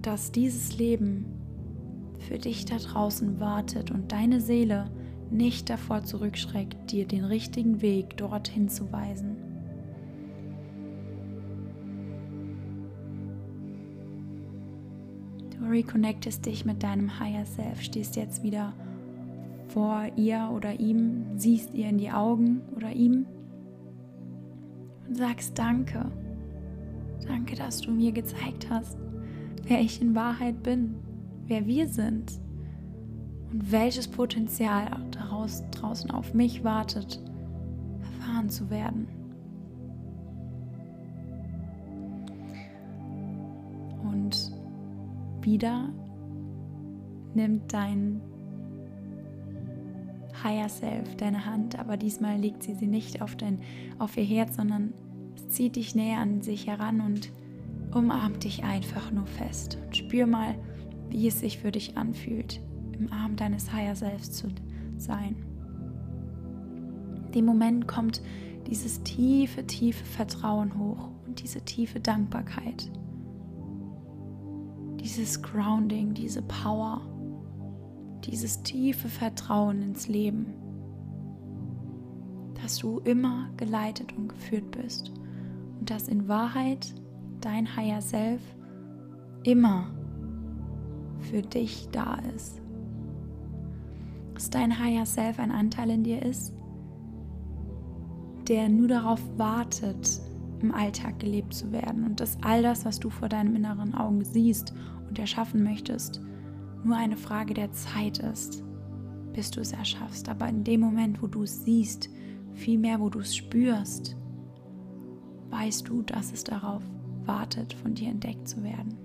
dass 0.00 0.32
dieses 0.32 0.78
Leben 0.78 1.26
für 2.20 2.38
dich 2.38 2.64
da 2.64 2.76
draußen 2.76 3.40
wartet 3.40 3.90
und 3.90 4.12
deine 4.12 4.40
Seele 4.40 4.90
nicht 5.30 5.68
davor 5.68 6.04
zurückschreckt, 6.04 6.90
dir 6.90 7.06
den 7.06 7.24
richtigen 7.24 7.82
Weg 7.82 8.16
dorthin 8.16 8.68
zu 8.68 8.90
weisen. 8.92 9.36
reconnectest 15.68 16.46
dich 16.46 16.64
mit 16.64 16.82
deinem 16.82 17.18
Higher 17.18 17.44
Self, 17.44 17.82
stehst 17.82 18.16
jetzt 18.16 18.42
wieder 18.42 18.72
vor 19.68 20.06
ihr 20.16 20.50
oder 20.54 20.78
ihm, 20.78 21.26
siehst 21.36 21.74
ihr 21.74 21.88
in 21.88 21.98
die 21.98 22.10
Augen 22.10 22.62
oder 22.76 22.92
ihm 22.92 23.26
und 25.08 25.16
sagst 25.16 25.58
Danke. 25.58 26.10
Danke, 27.26 27.56
dass 27.56 27.80
du 27.80 27.90
mir 27.90 28.12
gezeigt 28.12 28.68
hast, 28.70 28.96
wer 29.64 29.80
ich 29.80 30.00
in 30.00 30.14
Wahrheit 30.14 30.62
bin, 30.62 30.96
wer 31.46 31.66
wir 31.66 31.88
sind 31.88 32.32
und 33.52 33.72
welches 33.72 34.08
Potenzial 34.08 34.88
daraus 35.10 35.64
draußen 35.70 36.10
auf 36.10 36.34
mich 36.34 36.64
wartet, 36.64 37.20
erfahren 38.00 38.48
zu 38.48 38.70
werden. 38.70 39.08
Und 44.02 44.52
wieder 45.42 45.88
nimmt 47.34 47.72
dein 47.72 48.20
Higher 50.42 50.68
Self 50.68 51.16
deine 51.16 51.46
Hand, 51.46 51.78
aber 51.78 51.96
diesmal 51.96 52.38
legt 52.38 52.62
sie 52.62 52.74
sie 52.74 52.86
nicht 52.86 53.22
auf, 53.22 53.36
dein, 53.36 53.60
auf 53.98 54.16
ihr 54.16 54.24
Herz, 54.24 54.56
sondern 54.56 54.92
zieht 55.48 55.76
dich 55.76 55.94
näher 55.94 56.18
an 56.18 56.42
sich 56.42 56.66
heran 56.66 57.00
und 57.00 57.30
umarmt 57.94 58.44
dich 58.44 58.64
einfach 58.64 59.10
nur 59.10 59.26
fest. 59.26 59.78
Und 59.84 59.96
spür 59.96 60.26
mal, 60.26 60.54
wie 61.10 61.28
es 61.28 61.40
sich 61.40 61.58
für 61.58 61.72
dich 61.72 61.96
anfühlt, 61.96 62.60
im 62.92 63.12
Arm 63.12 63.36
deines 63.36 63.72
Higher 63.72 63.96
Selfs 63.96 64.32
zu 64.32 64.48
sein. 64.96 65.36
In 67.26 67.32
dem 67.32 67.44
Moment 67.44 67.88
kommt 67.88 68.22
dieses 68.66 69.02
tiefe, 69.02 69.66
tiefe 69.66 70.04
Vertrauen 70.04 70.78
hoch 70.78 71.10
und 71.26 71.42
diese 71.42 71.60
tiefe 71.60 72.00
Dankbarkeit. 72.00 72.90
Dieses 75.00 75.42
Grounding, 75.42 76.14
diese 76.14 76.42
Power, 76.42 77.00
dieses 78.24 78.62
tiefe 78.62 79.08
Vertrauen 79.08 79.82
ins 79.82 80.08
Leben, 80.08 80.46
dass 82.60 82.78
du 82.78 82.98
immer 83.00 83.50
geleitet 83.56 84.12
und 84.16 84.28
geführt 84.28 84.70
bist 84.72 85.12
und 85.78 85.90
dass 85.90 86.08
in 86.08 86.28
Wahrheit 86.28 86.94
dein 87.40 87.76
Higher 87.76 88.00
Self 88.00 88.40
immer 89.44 89.88
für 91.20 91.42
dich 91.42 91.88
da 91.92 92.18
ist. 92.34 92.60
Dass 94.34 94.50
dein 94.50 94.78
Higher 94.78 95.06
Self 95.06 95.38
ein 95.38 95.50
Anteil 95.50 95.90
in 95.90 96.04
dir 96.04 96.22
ist, 96.22 96.54
der 98.48 98.68
nur 98.68 98.88
darauf 98.88 99.20
wartet, 99.36 100.20
im 100.62 100.72
Alltag 100.72 101.18
gelebt 101.18 101.54
zu 101.54 101.70
werden 101.72 102.04
und 102.04 102.20
dass 102.20 102.38
all 102.42 102.62
das, 102.62 102.84
was 102.84 102.98
du 102.98 103.10
vor 103.10 103.28
deinem 103.28 103.56
inneren 103.56 103.94
Augen 103.94 104.24
siehst 104.24 104.72
und 105.08 105.18
erschaffen 105.18 105.62
möchtest, 105.62 106.20
nur 106.84 106.96
eine 106.96 107.16
Frage 107.16 107.54
der 107.54 107.72
Zeit 107.72 108.18
ist, 108.18 108.62
bis 109.32 109.50
du 109.50 109.60
es 109.60 109.72
erschaffst. 109.72 110.28
Aber 110.28 110.48
in 110.48 110.64
dem 110.64 110.80
Moment, 110.80 111.22
wo 111.22 111.26
du 111.26 111.42
es 111.42 111.64
siehst, 111.64 112.08
vielmehr, 112.54 113.00
wo 113.00 113.10
du 113.10 113.20
es 113.20 113.36
spürst, 113.36 114.16
weißt 115.50 115.88
du, 115.88 116.02
dass 116.02 116.32
es 116.32 116.44
darauf 116.44 116.82
wartet, 117.24 117.74
von 117.74 117.94
dir 117.94 118.08
entdeckt 118.08 118.48
zu 118.48 118.62
werden. 118.62 118.96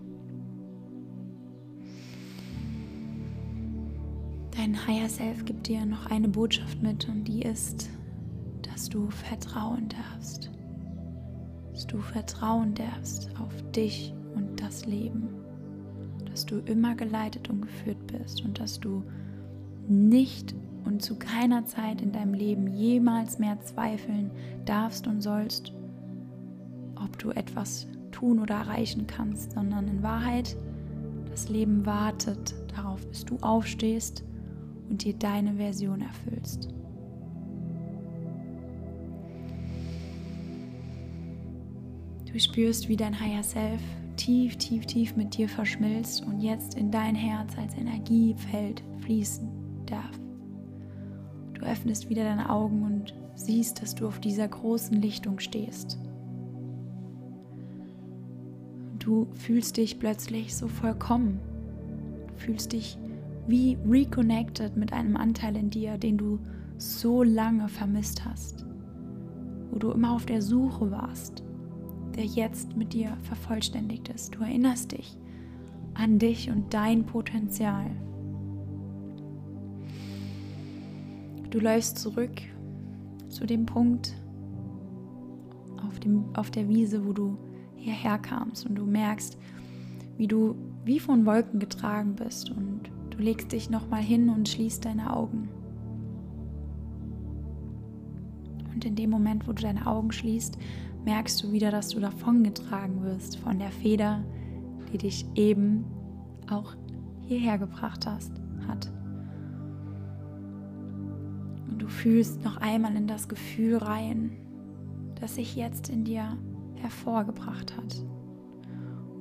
Dein 4.55 4.87
Higher 4.87 5.09
Self 5.09 5.45
gibt 5.45 5.67
dir 5.67 5.85
noch 5.85 6.05
eine 6.07 6.27
Botschaft 6.27 6.81
mit 6.83 7.07
und 7.07 7.23
die 7.23 7.41
ist, 7.41 7.89
dass 8.61 8.89
du 8.89 9.09
vertrauen 9.09 9.87
darfst. 9.89 10.51
Dass 11.71 11.87
du 11.87 11.97
vertrauen 11.99 12.73
darfst 12.75 13.29
auf 13.39 13.53
dich 13.71 14.13
und 14.35 14.61
das 14.61 14.85
Leben. 14.85 15.29
Dass 16.29 16.45
du 16.45 16.59
immer 16.59 16.95
geleitet 16.95 17.49
und 17.49 17.61
geführt 17.61 18.05
bist 18.07 18.43
und 18.43 18.59
dass 18.59 18.79
du 18.79 19.03
nicht 19.87 20.53
und 20.85 21.01
zu 21.01 21.15
keiner 21.15 21.65
Zeit 21.65 22.01
in 22.01 22.11
deinem 22.11 22.33
Leben 22.33 22.67
jemals 22.67 23.39
mehr 23.39 23.59
zweifeln 23.61 24.31
darfst 24.65 25.07
und 25.07 25.21
sollst, 25.21 25.73
ob 27.03 27.17
du 27.17 27.31
etwas 27.31 27.87
tun 28.11 28.39
oder 28.39 28.55
erreichen 28.55 29.07
kannst, 29.07 29.53
sondern 29.53 29.87
in 29.87 30.03
Wahrheit, 30.03 30.55
das 31.29 31.49
Leben 31.49 31.85
wartet 31.85 32.53
darauf, 32.75 33.05
bis 33.07 33.25
du 33.25 33.37
aufstehst 33.41 34.23
und 34.89 35.03
dir 35.03 35.13
deine 35.13 35.55
Version 35.55 36.01
erfüllst. 36.01 36.69
Du 42.31 42.39
spürst, 42.39 42.87
wie 42.87 42.95
dein 42.95 43.19
Higher 43.19 43.43
Self 43.43 43.81
tief, 44.15 44.55
tief, 44.57 44.85
tief 44.85 45.15
mit 45.15 45.35
dir 45.35 45.49
verschmilzt 45.49 46.25
und 46.25 46.41
jetzt 46.41 46.75
in 46.75 46.91
dein 46.91 47.15
Herz 47.15 47.57
als 47.57 47.75
Energiefeld 47.75 48.83
fließen 49.01 49.49
darf. 49.85 50.19
Du 51.53 51.61
öffnest 51.61 52.09
wieder 52.09 52.23
deine 52.23 52.49
Augen 52.49 52.83
und 52.83 53.13
siehst, 53.35 53.81
dass 53.81 53.95
du 53.95 54.07
auf 54.07 54.19
dieser 54.19 54.47
großen 54.47 55.01
Lichtung 55.01 55.39
stehst. 55.39 55.99
Du 59.01 59.27
fühlst 59.33 59.77
dich 59.77 59.97
plötzlich 59.97 60.55
so 60.55 60.67
vollkommen. 60.67 61.39
Du 62.27 62.35
fühlst 62.35 62.71
dich 62.71 62.99
wie 63.47 63.75
reconnected 63.83 64.77
mit 64.77 64.93
einem 64.93 65.17
Anteil 65.17 65.57
in 65.57 65.71
dir, 65.71 65.97
den 65.97 66.19
du 66.19 66.39
so 66.77 67.23
lange 67.23 67.67
vermisst 67.67 68.23
hast, 68.25 68.63
wo 69.71 69.79
du 69.79 69.89
immer 69.89 70.11
auf 70.13 70.27
der 70.27 70.43
Suche 70.43 70.91
warst, 70.91 71.43
der 72.15 72.25
jetzt 72.25 72.77
mit 72.77 72.93
dir 72.93 73.17
vervollständigt 73.23 74.07
ist. 74.09 74.35
Du 74.35 74.41
erinnerst 74.41 74.91
dich 74.91 75.17
an 75.95 76.19
dich 76.19 76.51
und 76.51 76.71
dein 76.71 77.03
Potenzial. 77.03 77.89
Du 81.49 81.59
läufst 81.59 81.97
zurück 81.97 82.39
zu 83.29 83.47
dem 83.47 83.65
Punkt 83.65 84.15
auf, 85.87 85.99
dem, 85.99 86.23
auf 86.35 86.51
der 86.51 86.69
Wiese, 86.69 87.03
wo 87.03 87.13
du 87.13 87.37
hierher 87.81 88.17
kamst 88.17 88.65
und 88.65 88.75
du 88.75 88.85
merkst, 88.85 89.37
wie 90.17 90.27
du 90.27 90.55
wie 90.85 90.99
von 90.99 91.25
Wolken 91.25 91.59
getragen 91.59 92.15
bist 92.15 92.51
und 92.51 92.89
du 93.09 93.17
legst 93.19 93.51
dich 93.51 93.69
nochmal 93.69 94.01
hin 94.01 94.29
und 94.29 94.49
schließt 94.49 94.85
deine 94.85 95.15
Augen. 95.15 95.49
Und 98.73 98.85
in 98.85 98.95
dem 98.95 99.09
Moment, 99.09 99.47
wo 99.47 99.53
du 99.53 99.61
deine 99.61 99.85
Augen 99.85 100.11
schließt, 100.11 100.57
merkst 101.05 101.43
du 101.43 101.51
wieder, 101.51 101.71
dass 101.71 101.89
du 101.89 101.99
davongetragen 101.99 103.03
wirst 103.03 103.37
von 103.37 103.59
der 103.59 103.71
Feder, 103.71 104.23
die 104.91 104.97
dich 104.97 105.25
eben 105.35 105.85
auch 106.49 106.75
hierher 107.27 107.57
gebracht 107.57 108.05
hast, 108.07 108.31
hat. 108.67 108.91
Und 111.69 111.81
du 111.81 111.87
fühlst 111.87 112.43
noch 112.43 112.57
einmal 112.57 112.95
in 112.95 113.07
das 113.07 113.27
Gefühl 113.27 113.77
rein, 113.77 114.31
das 115.19 115.35
sich 115.35 115.55
jetzt 115.55 115.89
in 115.89 116.03
dir 116.03 116.37
hervorgebracht 116.81 117.75
hat. 117.77 118.03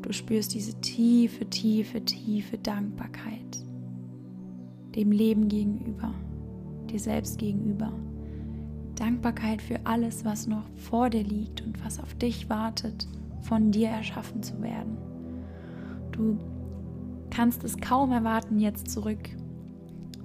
Du 0.02 0.12
spürst 0.12 0.54
diese 0.54 0.80
tiefe, 0.80 1.48
tiefe, 1.48 2.04
tiefe 2.04 2.58
Dankbarkeit 2.58 3.50
dem 4.94 5.12
Leben 5.12 5.48
gegenüber, 5.48 6.12
dir 6.90 6.98
selbst 6.98 7.38
gegenüber. 7.38 7.92
Dankbarkeit 8.96 9.62
für 9.62 9.80
alles, 9.84 10.24
was 10.24 10.46
noch 10.46 10.64
vor 10.76 11.10
dir 11.10 11.22
liegt 11.22 11.62
und 11.62 11.82
was 11.84 12.00
auf 12.00 12.14
dich 12.14 12.50
wartet, 12.50 13.08
von 13.40 13.70
dir 13.70 13.88
erschaffen 13.88 14.42
zu 14.42 14.60
werden. 14.60 14.98
Du 16.12 16.38
kannst 17.30 17.64
es 17.64 17.78
kaum 17.78 18.12
erwarten, 18.12 18.58
jetzt 18.58 18.90
zurück 18.90 19.30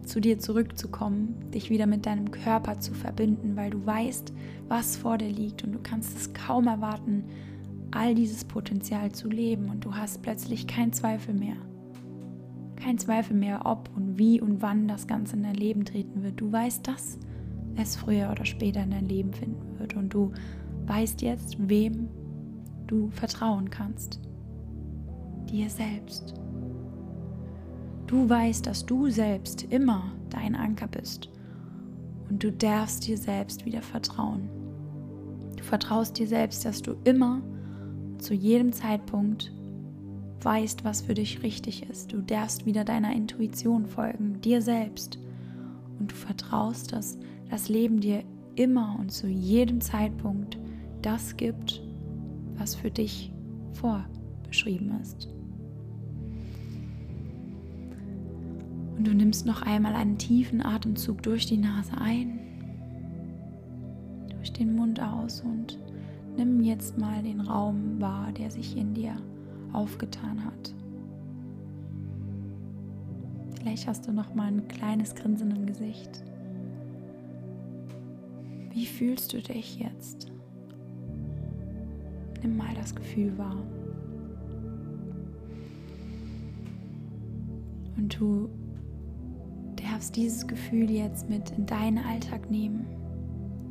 zu 0.06 0.20
dir 0.20 0.40
zurückzukommen, 0.40 1.36
dich 1.54 1.70
wieder 1.70 1.88
mit 1.88 2.06
deinem 2.06 2.32
Körper 2.32 2.80
zu 2.80 2.94
verbinden, 2.94 3.56
weil 3.56 3.72
du 3.72 3.86
weißt, 3.86 4.34
was 4.68 4.98
vor 4.98 5.18
dir 5.18 5.30
liegt 5.30 5.64
und 5.64 5.74
du 5.74 5.80
kannst 5.82 6.16
es 6.16 6.34
kaum 6.34 6.68
erwarten, 6.68 7.26
all 7.92 8.16
dieses 8.16 8.44
Potenzial 8.46 9.12
zu 9.12 9.30
leben 9.30 9.70
und 9.70 9.86
du 9.86 9.96
hast 9.96 10.22
plötzlich 10.22 10.68
keinen 10.68 10.94
Zweifel 10.94 11.34
mehr. 11.34 11.56
Kein 12.76 12.98
Zweifel 12.98 13.36
mehr, 13.36 13.66
ob 13.66 13.90
und 13.96 14.20
wie 14.20 14.42
und 14.42 14.62
wann 14.62 14.88
das 14.88 15.08
Ganze 15.08 15.38
in 15.38 15.44
dein 15.44 15.56
Leben 15.56 15.86
treten 15.86 16.22
wird. 16.24 16.40
Du 16.40 16.52
weißt, 16.52 16.88
dass 16.88 17.18
es 17.76 17.96
früher 17.96 18.30
oder 18.32 18.46
später 18.46 18.84
in 18.84 18.92
dein 18.92 19.08
Leben 19.08 19.34
finden 19.34 19.80
wird 19.80 19.96
und 19.96 20.14
du 20.14 20.32
weißt 20.86 21.22
jetzt, 21.22 21.58
wem 21.60 22.10
du 22.88 23.10
vertrauen 23.10 23.70
kannst. 23.70 24.20
Dir 25.50 25.70
selbst. 25.70 26.45
Du 28.08 28.30
weißt, 28.30 28.66
dass 28.68 28.86
du 28.86 29.10
selbst 29.10 29.64
immer 29.64 30.12
dein 30.30 30.56
Anker 30.56 30.88
bist 30.88 31.30
und 32.30 32.44
du 32.44 32.52
darfst 32.52 33.08
dir 33.08 33.18
selbst 33.18 33.66
wieder 33.66 33.82
vertrauen. 33.82 34.50
Du 35.58 35.64
vertraust 35.64 36.20
dir 36.20 36.28
selbst, 36.28 36.66
dass 36.66 36.82
du 36.82 36.96
immer 37.04 37.42
zu 38.20 38.34
jedem 38.34 38.72
Zeitpunkt 38.72 39.52
weißt, 40.42 40.84
was 40.84 41.02
für 41.02 41.16
dich 41.16 41.42
richtig 41.42 41.90
ist. 41.90 42.14
Du 42.14 42.22
darfst 42.22 42.66
wieder 42.66 42.84
deiner 42.84 43.14
Intuition 43.14 43.88
folgen, 43.88 44.40
dir 44.42 44.62
selbst. 44.62 45.18
Und 46.00 46.12
du 46.12 46.16
vertraust, 46.16 46.94
dass 46.94 47.18
das 47.50 47.70
Leben 47.70 48.00
dir 48.00 48.24
immer 48.56 48.98
und 49.00 49.12
zu 49.12 49.28
jedem 49.28 49.82
Zeitpunkt 49.82 50.60
das 51.02 51.36
gibt, 51.38 51.82
was 52.58 52.76
für 52.76 52.92
dich 52.92 53.32
vorbeschrieben 53.74 55.00
ist. 55.02 55.35
Und 58.98 59.08
du 59.08 59.14
nimmst 59.14 59.46
noch 59.46 59.62
einmal 59.62 59.94
einen 59.94 60.18
tiefen 60.18 60.66
Atemzug 60.66 61.22
durch 61.22 61.46
die 61.46 61.58
Nase 61.58 61.98
ein, 62.00 62.40
durch 64.30 64.54
den 64.54 64.76
Mund 64.76 65.02
aus 65.02 65.42
und 65.42 65.80
nimm 66.38 66.62
jetzt 66.62 66.98
mal 66.98 67.22
den 67.22 67.42
Raum 67.42 68.00
wahr, 68.00 68.32
der 68.32 68.52
sich 68.52 68.78
in 68.78 68.94
dir 68.94 69.16
aufgetan 69.74 70.46
hat. 70.46 70.74
Vielleicht 73.58 73.88
hast 73.88 74.08
du 74.08 74.14
noch 74.14 74.34
mal 74.34 74.48
ein 74.48 74.68
kleines 74.68 75.16
Grinsen 75.16 75.52
im 75.52 75.66
Gesicht. 75.66 76.24
Wie 78.72 78.86
fühlst 78.86 79.34
du 79.34 79.42
dich 79.42 79.80
jetzt? 79.80 80.32
Nimm 82.42 82.58
mal 82.58 82.74
das 82.76 82.94
Gefühl 82.94 83.38
wahr. 83.38 83.64
Und 87.98 88.20
du 88.20 88.50
darfst 89.96 90.18
dieses 90.18 90.46
Gefühl 90.46 90.92
jetzt 90.92 91.30
mit 91.30 91.52
in 91.52 91.66
deinen 91.66 92.00
Alltag 92.00 92.52
nehmen 92.52 92.86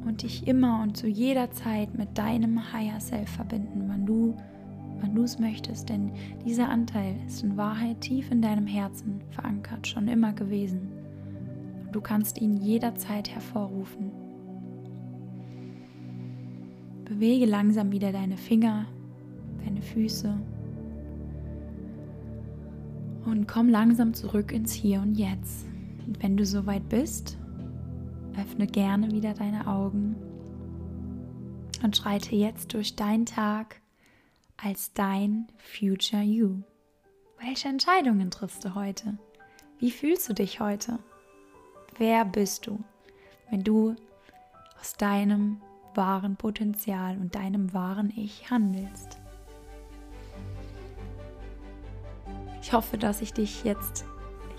und 0.07 0.23
dich 0.23 0.47
immer 0.47 0.83
und 0.83 0.97
zu 0.97 1.07
jeder 1.07 1.51
Zeit 1.51 1.99
mit 1.99 2.17
deinem 2.17 2.73
Higher 2.73 2.99
Self 2.99 3.29
verbinden, 3.29 3.85
wann 3.89 4.07
du 4.07 4.35
wann 5.01 5.15
du 5.15 5.25
es 5.25 5.39
möchtest, 5.39 5.91
denn 5.91 6.13
dieser 6.47 6.71
Anteil 6.71 7.17
ist 7.27 7.43
in 7.43 7.59
Wahrheit 7.59 8.01
tief 8.01 8.31
in 8.31 8.41
deinem 8.41 8.67
Herzen 8.67 9.21
verankert, 9.33 9.87
schon 9.87 10.09
immer 10.09 10.33
gewesen. 10.33 10.93
Und 11.85 11.95
du 11.95 12.01
kannst 12.01 12.41
ihn 12.41 12.57
jederzeit 12.57 13.29
hervorrufen. 13.29 14.11
Bewege 17.05 17.45
langsam 17.45 17.93
wieder 17.93 18.13
deine 18.13 18.39
Finger, 18.39 18.87
deine 19.63 19.83
Füße 19.83 20.35
und 23.27 23.47
komm 23.47 23.69
langsam 23.69 24.15
zurück 24.15 24.53
ins 24.53 24.73
Hier 24.73 25.03
und 25.03 25.17
Jetzt. 25.17 25.67
Und 26.07 26.23
wenn 26.23 26.37
du 26.37 26.45
soweit 26.45 26.88
bist, 26.88 27.38
öffne 28.38 28.67
gerne 28.67 29.11
wieder 29.11 29.35
deine 29.35 29.67
Augen 29.67 30.17
und 31.83 31.97
schreite 31.97 32.35
jetzt 32.35 32.75
durch 32.75 32.97
deinen 32.97 33.27
Tag 33.27 33.81
als 34.57 34.93
dein 34.93 35.47
Future 35.59 36.23
You. 36.23 36.62
Welche 37.40 37.69
Entscheidungen 37.69 38.31
triffst 38.31 38.64
du 38.64 38.75
heute? 38.75 39.19
Wie 39.79 39.90
fühlst 39.90 40.29
du 40.29 40.35
dich 40.35 40.61
heute? 40.61 40.99
Wer 41.99 42.25
bist 42.25 42.67
du, 42.67 42.83
wenn 43.51 43.62
du 43.62 43.95
aus 44.81 44.95
deinem 44.95 45.61
wahren 45.95 46.37
Potenzial 46.37 47.19
und 47.19 47.35
deinem 47.35 47.73
wahren 47.73 48.12
Ich 48.17 48.51
handelst? 48.51 49.19
Ich 52.62 52.73
hoffe, 52.73 52.97
dass 52.97 53.21
ich 53.21 53.35
dich 53.35 53.62
jetzt 53.64 54.07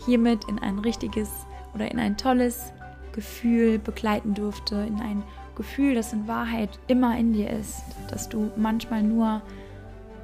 hiermit 0.05 0.45
in 0.45 0.59
ein 0.59 0.79
richtiges 0.79 1.29
oder 1.73 1.91
in 1.91 1.99
ein 1.99 2.17
tolles 2.17 2.71
Gefühl 3.11 3.79
begleiten 3.79 4.33
durfte, 4.33 4.75
in 4.75 4.99
ein 4.99 5.23
Gefühl, 5.55 5.95
das 5.95 6.13
in 6.13 6.27
Wahrheit 6.27 6.69
immer 6.87 7.17
in 7.17 7.33
dir 7.33 7.49
ist, 7.49 7.81
dass 8.09 8.27
du 8.27 8.51
manchmal 8.55 9.03
nur 9.03 9.41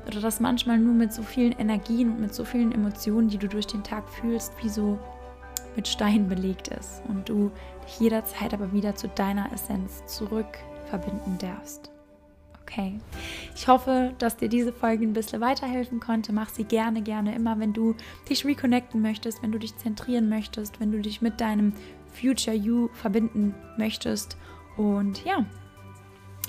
oder 0.08 0.20
das 0.20 0.40
manchmal 0.40 0.80
nur 0.80 0.94
mit 0.94 1.14
so 1.14 1.22
vielen 1.22 1.54
Energien 1.54 2.12
und 2.12 2.22
mit 2.22 2.34
so 2.34 2.44
vielen 2.44 2.72
Emotionen, 2.72 3.30
die 3.30 3.38
du 3.38 3.48
durch 3.48 3.68
den 3.68 3.84
Tag 3.84 4.10
fühlst, 4.10 4.52
wie 4.62 4.70
so 4.70 4.98
mit 5.76 5.88
Stein 5.88 6.28
belegt 6.28 6.70
ist 6.70 7.02
und 7.08 7.30
du 7.30 7.52
dich 7.86 8.00
jederzeit 8.00 8.54
aber 8.54 8.74
wieder 8.74 8.96
zu 8.96 9.08
deiner 9.08 9.52
Essenz 9.54 10.04
zurück 10.08 10.58
verbinden 10.90 11.38
darfst. 11.40 11.91
Okay. 12.72 13.00
Ich 13.54 13.68
hoffe, 13.68 14.14
dass 14.18 14.38
dir 14.38 14.48
diese 14.48 14.72
Folge 14.72 15.04
ein 15.04 15.12
bisschen 15.12 15.42
weiterhelfen 15.42 16.00
konnte. 16.00 16.32
Mach 16.32 16.50
sie 16.50 16.64
gerne, 16.64 17.02
gerne 17.02 17.36
immer, 17.36 17.60
wenn 17.60 17.74
du 17.74 17.96
dich 18.30 18.46
reconnecten 18.46 19.02
möchtest, 19.02 19.44
wenn 19.44 19.52
du 19.52 19.60
dich 19.60 19.76
zentrieren 19.76 20.30
möchtest, 20.30 20.80
wenn 20.80 20.92
du 20.92 21.00
dich 21.00 21.22
mit 21.22 21.42
deinem 21.42 21.74
Future 22.14 22.56
You 22.56 22.88
verbinden 22.94 23.54
möchtest. 23.78 24.38
Und 24.78 25.26
ja, 25.26 25.46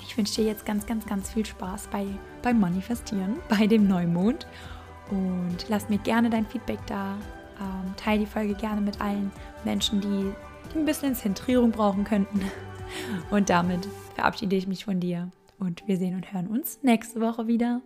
ich 0.01 0.17
wünsche 0.17 0.35
dir 0.35 0.47
jetzt 0.47 0.65
ganz, 0.65 0.85
ganz, 0.85 1.05
ganz 1.05 1.29
viel 1.29 1.45
Spaß 1.45 1.87
bei, 1.87 2.05
beim 2.41 2.59
Manifestieren, 2.59 3.35
bei 3.49 3.67
dem 3.67 3.87
Neumond. 3.87 4.47
Und 5.11 5.57
lass 5.67 5.89
mir 5.89 5.97
gerne 5.97 6.29
dein 6.29 6.45
Feedback 6.45 6.79
da. 6.87 7.17
Ähm, 7.59 7.93
teile 7.97 8.21
die 8.21 8.25
Folge 8.25 8.53
gerne 8.53 8.79
mit 8.79 9.01
allen 9.01 9.29
Menschen, 9.65 9.99
die, 9.99 10.31
die 10.73 10.79
ein 10.79 10.85
bisschen 10.85 11.15
Zentrierung 11.15 11.71
brauchen 11.71 12.05
könnten. 12.05 12.39
Und 13.29 13.49
damit 13.49 13.89
verabschiede 14.15 14.55
ich 14.55 14.67
mich 14.67 14.85
von 14.85 15.01
dir. 15.01 15.29
Und 15.63 15.87
wir 15.87 15.95
sehen 15.95 16.15
und 16.15 16.33
hören 16.33 16.47
uns 16.47 16.83
nächste 16.83 17.21
Woche 17.21 17.47
wieder. 17.47 17.81